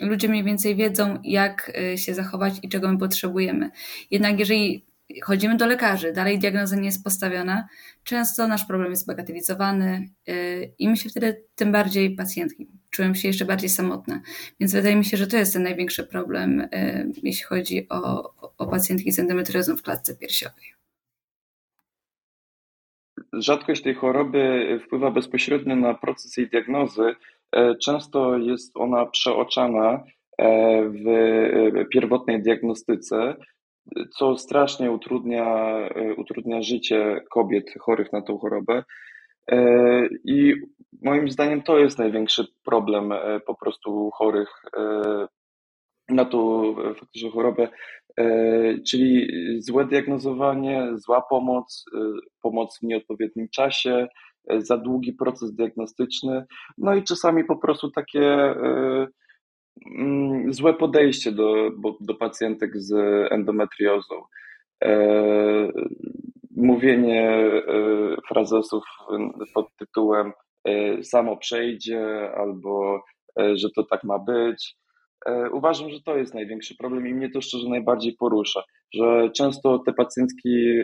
[0.00, 3.70] ludzie mniej więcej wiedzą, jak się zachować i czego my potrzebujemy.
[4.10, 4.90] Jednak jeżeli
[5.22, 7.68] chodzimy do lekarzy, dalej diagnoza nie jest postawiona,
[8.04, 13.28] często nasz problem jest bagatelizowany y, i my się wtedy tym bardziej pacjentki czują się
[13.28, 14.20] jeszcze bardziej samotne.
[14.60, 18.66] Więc wydaje mi się, że to jest ten największy problem, y, jeśli chodzi o, o
[18.66, 20.74] pacjentki z endometriozą w klatce piersiowej.
[23.32, 27.14] Rzadkość tej choroby wpływa bezpośrednio na proces jej diagnozy.
[27.52, 30.04] E, często jest ona przeoczana
[30.38, 33.36] e, w pierwotnej diagnostyce,
[34.18, 35.44] co strasznie utrudnia,
[35.88, 38.84] e, utrudnia życie kobiet chorych na tą chorobę.
[39.50, 40.54] E, I
[41.02, 44.62] moim zdaniem to jest największy problem e, po prostu chorych
[46.08, 47.68] na tą faktycznie chorobę,
[48.88, 49.28] czyli
[49.62, 51.84] złe diagnozowanie, zła pomoc,
[52.42, 54.08] pomoc w nieodpowiednim czasie,
[54.58, 56.44] za długi proces diagnostyczny,
[56.78, 58.54] no i czasami po prostu takie
[59.86, 61.70] Mm, złe podejście do,
[62.00, 62.92] do pacjentek z
[63.32, 64.22] endometriozą.
[64.84, 64.98] E,
[66.56, 67.62] mówienie e,
[68.28, 68.84] frazesów
[69.54, 70.32] pod tytułem
[70.64, 73.02] e, samo przejdzie albo
[73.54, 74.76] że to tak ma być.
[75.52, 78.62] Uważam, że to jest największy problem i mnie to szczerze najbardziej porusza,
[78.94, 80.78] że często te pacjentki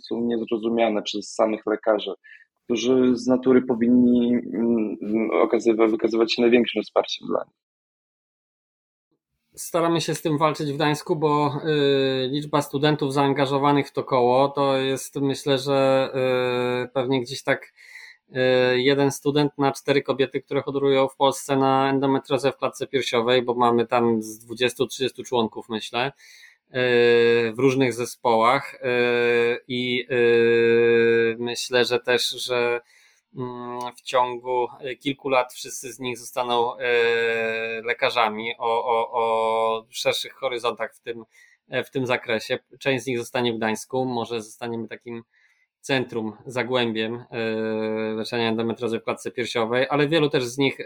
[0.00, 2.10] są niezrozumiane przez samych lekarzy,
[2.66, 7.54] którzy z natury powinni mm, okazywać, wykazywać się największym wsparciem dla nich.
[9.54, 14.48] Staramy się z tym walczyć w Gdańsku, bo y, liczba studentów zaangażowanych w to koło
[14.48, 16.10] to jest myślę, że
[16.84, 17.72] y, pewnie gdzieś tak
[18.28, 18.34] y,
[18.80, 23.54] jeden student na cztery kobiety, które chorują w Polsce na endometriozę w klatce piersiowej, bo
[23.54, 26.12] mamy tam z 20-30 członków myślę
[26.70, 28.78] w różnych zespołach
[29.68, 30.06] i
[31.38, 32.80] myślę, że też, że
[33.36, 36.82] Mm, w ciągu e, kilku lat wszyscy z nich zostaną e,
[37.84, 41.24] lekarzami o, o, o szerszych horyzontach w tym,
[41.68, 42.58] e, w tym zakresie.
[42.78, 45.22] Część z nich zostanie w Gdańsku, może zostaniemy takim
[45.80, 47.24] centrum, zagłębiem
[48.16, 50.78] leczenia endometriozy w klatce piersiowej, ale wielu też z nich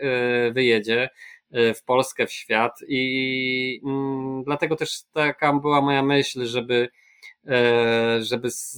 [0.52, 1.08] wyjedzie
[1.52, 6.88] w Polskę, w świat i mm, dlatego też taka była moja myśl, żeby
[8.20, 8.76] żeby z,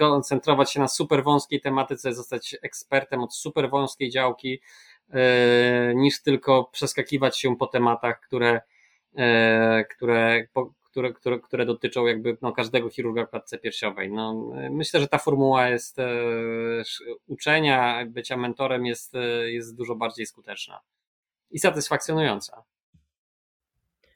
[0.00, 4.60] skoncentrować się na super wąskiej tematyce, zostać ekspertem od super wąskiej działki,
[5.10, 8.60] e, niż tylko przeskakiwać się po tematach, które,
[9.16, 10.46] e, które,
[10.90, 14.12] które, które, które dotyczą jakby no, każdego chirurga w klatce piersiowej.
[14.12, 16.08] No, myślę, że ta formuła jest e,
[17.26, 19.12] uczenia, bycia mentorem jest,
[19.46, 20.80] jest dużo bardziej skuteczna
[21.50, 22.62] i satysfakcjonująca.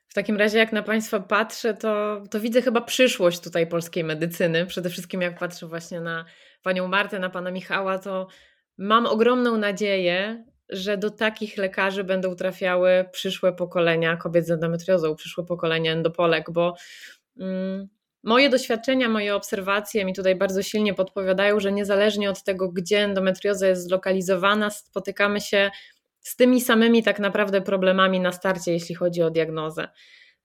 [0.09, 4.67] W takim razie, jak na Państwa patrzę, to, to widzę chyba przyszłość tutaj polskiej medycyny.
[4.67, 6.25] Przede wszystkim, jak patrzę właśnie na
[6.63, 8.27] Panią Martę, na Pana Michała, to
[8.79, 15.45] mam ogromną nadzieję, że do takich lekarzy będą trafiały przyszłe pokolenia kobiet z endometriozą, przyszłe
[15.45, 16.75] pokolenia endopolek, bo
[17.41, 17.89] mm,
[18.23, 23.67] moje doświadczenia, moje obserwacje mi tutaj bardzo silnie podpowiadają, że niezależnie od tego, gdzie endometrioza
[23.67, 25.71] jest zlokalizowana, spotykamy się
[26.25, 29.89] z tymi samymi tak naprawdę problemami na starcie, jeśli chodzi o diagnozę.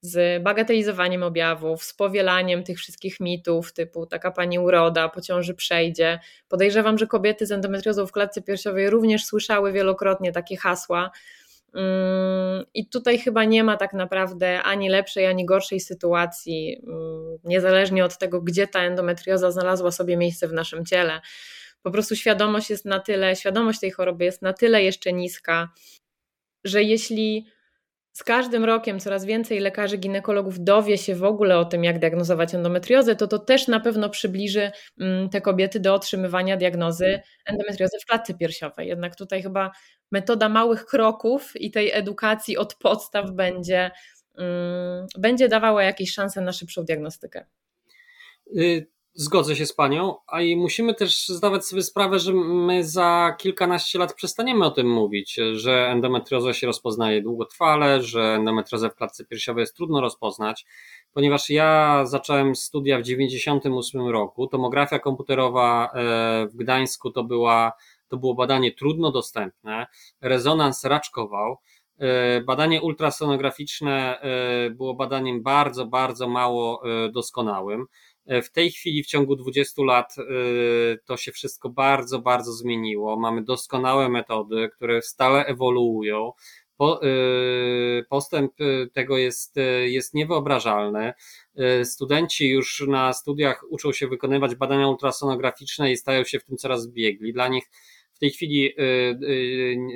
[0.01, 6.19] Z bagatelizowaniem objawów, z powielaniem tych wszystkich mitów, typu taka pani uroda, po ciąży przejdzie.
[6.47, 11.11] Podejrzewam, że kobiety z endometriozą w klatce piersiowej również słyszały wielokrotnie takie hasła.
[11.73, 18.05] Mm, I tutaj chyba nie ma tak naprawdę ani lepszej, ani gorszej sytuacji, mm, niezależnie
[18.05, 21.21] od tego, gdzie ta endometrioza znalazła sobie miejsce w naszym ciele
[21.84, 25.69] po prostu świadomość jest na tyle, świadomość tej choroby jest na tyle jeszcze niska,
[26.63, 27.45] że jeśli
[28.13, 32.55] z każdym rokiem coraz więcej lekarzy ginekologów dowie się w ogóle o tym, jak diagnozować
[32.55, 38.05] endometriozę, to to też na pewno przybliży mm, te kobiety do otrzymywania diagnozy endometriozy w
[38.05, 38.88] klatce piersiowej.
[38.88, 39.71] Jednak tutaj chyba
[40.11, 43.91] metoda małych kroków i tej edukacji od podstaw będzie,
[44.38, 47.45] mm, będzie dawała jakieś szanse na szybszą diagnostykę.
[49.22, 53.99] Zgodzę się z panią, a i musimy też zdawać sobie sprawę, że my za kilkanaście
[53.99, 59.61] lat przestaniemy o tym mówić, że endometrioza się rozpoznaje długotrwale, że endometriozę w klatce piersiowej
[59.61, 60.65] jest trudno rozpoznać,
[61.13, 64.47] ponieważ ja zacząłem studia w 98 roku.
[64.47, 67.72] Tomografia komputerowa e, w Gdańsku to była
[68.07, 69.88] to było badanie trudno dostępne,
[70.22, 71.57] rezonans raczkował.
[71.97, 77.86] E, badanie ultrasonograficzne e, było badaniem bardzo, bardzo mało doskonałym.
[78.43, 83.19] W tej chwili, w ciągu 20 lat, y, to się wszystko bardzo, bardzo zmieniło.
[83.19, 86.32] Mamy doskonałe metody, które stale ewoluują.
[87.03, 88.53] Y, postęp
[88.93, 89.55] tego jest,
[89.86, 91.13] jest niewyobrażalny.
[91.82, 96.57] Y, studenci już na studiach uczą się wykonywać badania ultrasonograficzne i stają się w tym
[96.57, 97.34] coraz biegli.
[97.34, 97.69] Dla nich
[98.20, 98.74] w tej chwili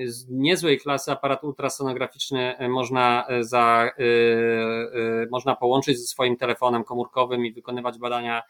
[0.05, 3.91] z niezłej klasy aparat ultrasonograficzny można za,
[5.31, 8.43] można połączyć ze swoim telefonem komórkowym i wykonywać badania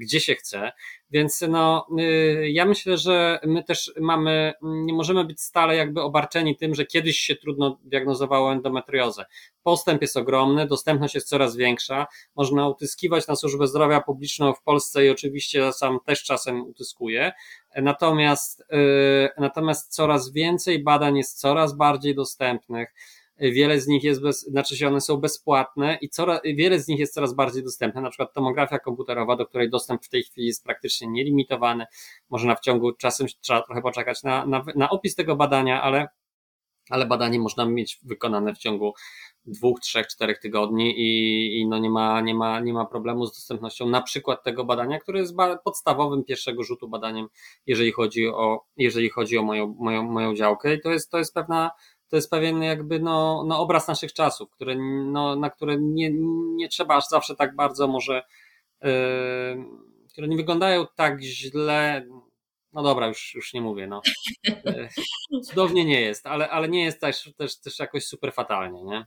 [0.00, 0.72] gdzie się chce.
[1.10, 6.56] Więc no, y, ja myślę, że my też mamy, nie możemy być stale jakby obarczeni
[6.56, 9.24] tym, że kiedyś się trudno diagnozowało endometriozę.
[9.62, 15.06] Postęp jest ogromny, dostępność jest coraz większa, można utyskiwać na służbę zdrowia publiczną w Polsce
[15.06, 17.32] i oczywiście sam też czasem utyskuję.
[17.82, 22.94] Natomiast, y, natomiast coraz więcej badań jest coraz bardziej dostępnych.
[23.38, 27.00] Wiele z nich jest bez, znaczy się one są bezpłatne i coraz, wiele z nich
[27.00, 30.64] jest coraz bardziej dostępne, na przykład tomografia komputerowa, do której dostęp w tej chwili jest
[30.64, 31.84] praktycznie nielimitowany,
[32.30, 36.08] można w ciągu czasem trzeba trochę poczekać na, na, na opis tego badania, ale,
[36.90, 38.94] ale badanie można mieć wykonane w ciągu
[39.44, 43.34] dwóch, trzech, czterech tygodni i, i no nie, ma, nie, ma, nie ma problemu z
[43.34, 45.34] dostępnością na przykład tego badania, które jest
[45.64, 47.28] podstawowym pierwszego rzutu badaniem,
[47.66, 51.34] jeżeli chodzi o, jeżeli chodzi o moją, moją, moją działkę i to jest, to jest
[51.34, 51.70] pewna
[52.08, 56.10] to jest pewien jakby no, no obraz naszych czasów, które, no, na które nie,
[56.56, 58.22] nie trzeba aż zawsze tak bardzo może,
[58.82, 58.90] yy,
[60.12, 62.06] które nie wyglądają tak źle.
[62.76, 63.86] No dobra, już, już nie mówię.
[63.86, 64.00] No.
[64.44, 68.84] Yy, cudownie nie jest, ale, ale nie jest też, też, też jakoś super fatalnie.
[68.84, 69.06] Nie?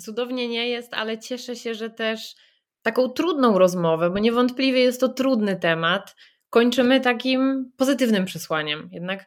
[0.00, 2.34] Cudownie nie jest, ale cieszę się, że też
[2.82, 6.16] taką trudną rozmowę, bo niewątpliwie jest to trudny temat,
[6.50, 8.88] kończymy takim pozytywnym przesłaniem.
[8.92, 9.26] Jednak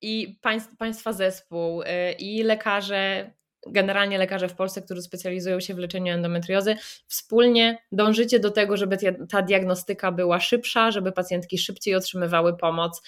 [0.00, 0.38] i
[0.78, 1.86] państwa zespół, y,
[2.18, 3.32] i lekarze,
[3.66, 8.96] generalnie lekarze w Polsce, którzy specjalizują się w leczeniu endometriozy, wspólnie dążycie do tego, żeby
[9.30, 13.02] ta diagnostyka była szybsza, żeby pacjentki szybciej otrzymywały pomoc.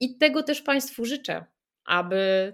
[0.00, 1.44] I tego też Państwu życzę,
[1.84, 2.52] aby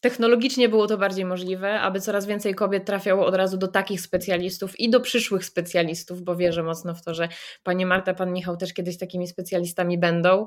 [0.00, 4.80] technologicznie było to bardziej możliwe, aby coraz więcej kobiet trafiało od razu do takich specjalistów
[4.80, 7.28] i do przyszłych specjalistów, bo wierzę mocno w to, że
[7.62, 10.46] pani Marta, pan Michał też kiedyś takimi specjalistami będą.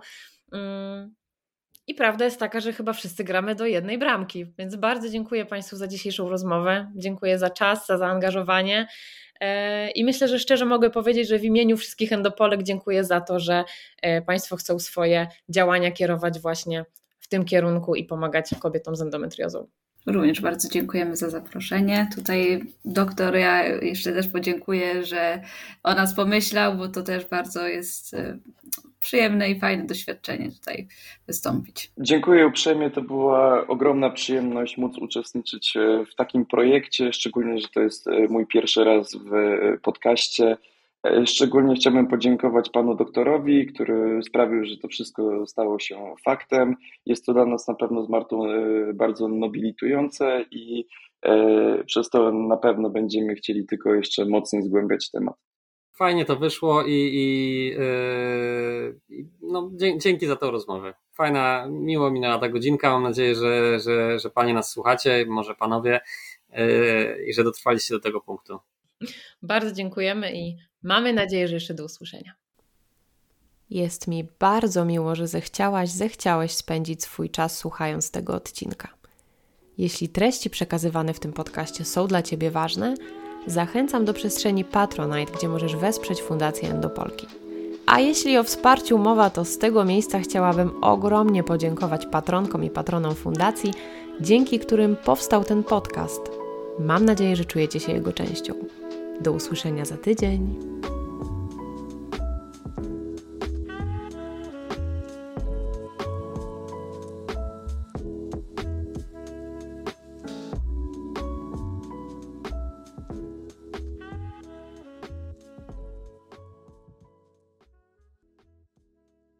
[1.87, 4.45] I prawda jest taka, że chyba wszyscy gramy do jednej bramki.
[4.57, 6.91] Więc bardzo dziękuję Państwu za dzisiejszą rozmowę.
[6.95, 8.87] Dziękuję za czas, za zaangażowanie.
[9.39, 13.39] E, I myślę, że szczerze mogę powiedzieć, że w imieniu wszystkich endopolek dziękuję za to,
[13.39, 13.63] że
[14.01, 16.85] e, Państwo chcą swoje działania kierować właśnie
[17.19, 19.67] w tym kierunku i pomagać kobietom z endometriozą.
[20.05, 22.09] Również bardzo dziękujemy za zaproszenie.
[22.15, 25.41] Tutaj doktor, ja jeszcze też podziękuję, że
[25.83, 28.37] o nas pomyślał, bo to też bardzo jest e,
[29.05, 30.87] przyjemne i fajne doświadczenie tutaj
[31.27, 31.91] wystąpić.
[31.97, 37.81] Dziękuję uprzejmie, to była ogromna przyjemność móc uczestniczyć e, w takim projekcie, szczególnie, że to
[37.81, 39.31] jest e, mój pierwszy raz w
[39.81, 40.57] podcaście.
[41.25, 46.75] Szczególnie chciałbym podziękować panu doktorowi, który sprawił, że to wszystko stało się faktem.
[47.05, 50.85] Jest to dla nas na pewno z Martą e, bardzo nobilitujące i
[51.25, 55.35] e, przez to na pewno będziemy chcieli tylko jeszcze mocniej zgłębiać temat.
[55.95, 58.99] Fajnie to wyszło i, i yy,
[59.41, 60.93] no, dzięki za tą rozmowę.
[61.13, 62.89] Fajna, miło minęła ta godzinka.
[62.89, 65.99] Mam nadzieję, że, że, że panie nas słuchacie, może panowie,
[66.49, 68.59] yy, i że dotrwaliście do tego punktu.
[69.41, 72.33] Bardzo dziękujemy i mamy nadzieję, że jeszcze do usłyszenia.
[73.69, 78.87] Jest mi bardzo miło, że zechciałaś, zechciałeś spędzić swój czas słuchając tego odcinka.
[79.77, 82.95] Jeśli treści przekazywane w tym podcaście są dla Ciebie ważne,
[83.47, 87.27] zachęcam do przestrzeni Patronite, gdzie możesz wesprzeć Fundację Endopolki.
[87.85, 93.15] A jeśli o wsparciu mowa, to z tego miejsca chciałabym ogromnie podziękować patronkom i patronom
[93.15, 93.73] fundacji,
[94.21, 96.21] dzięki którym powstał ten podcast.
[96.79, 98.53] Mam nadzieję, że czujecie się jego częścią.
[99.21, 100.55] Do usłyszenia za tydzień.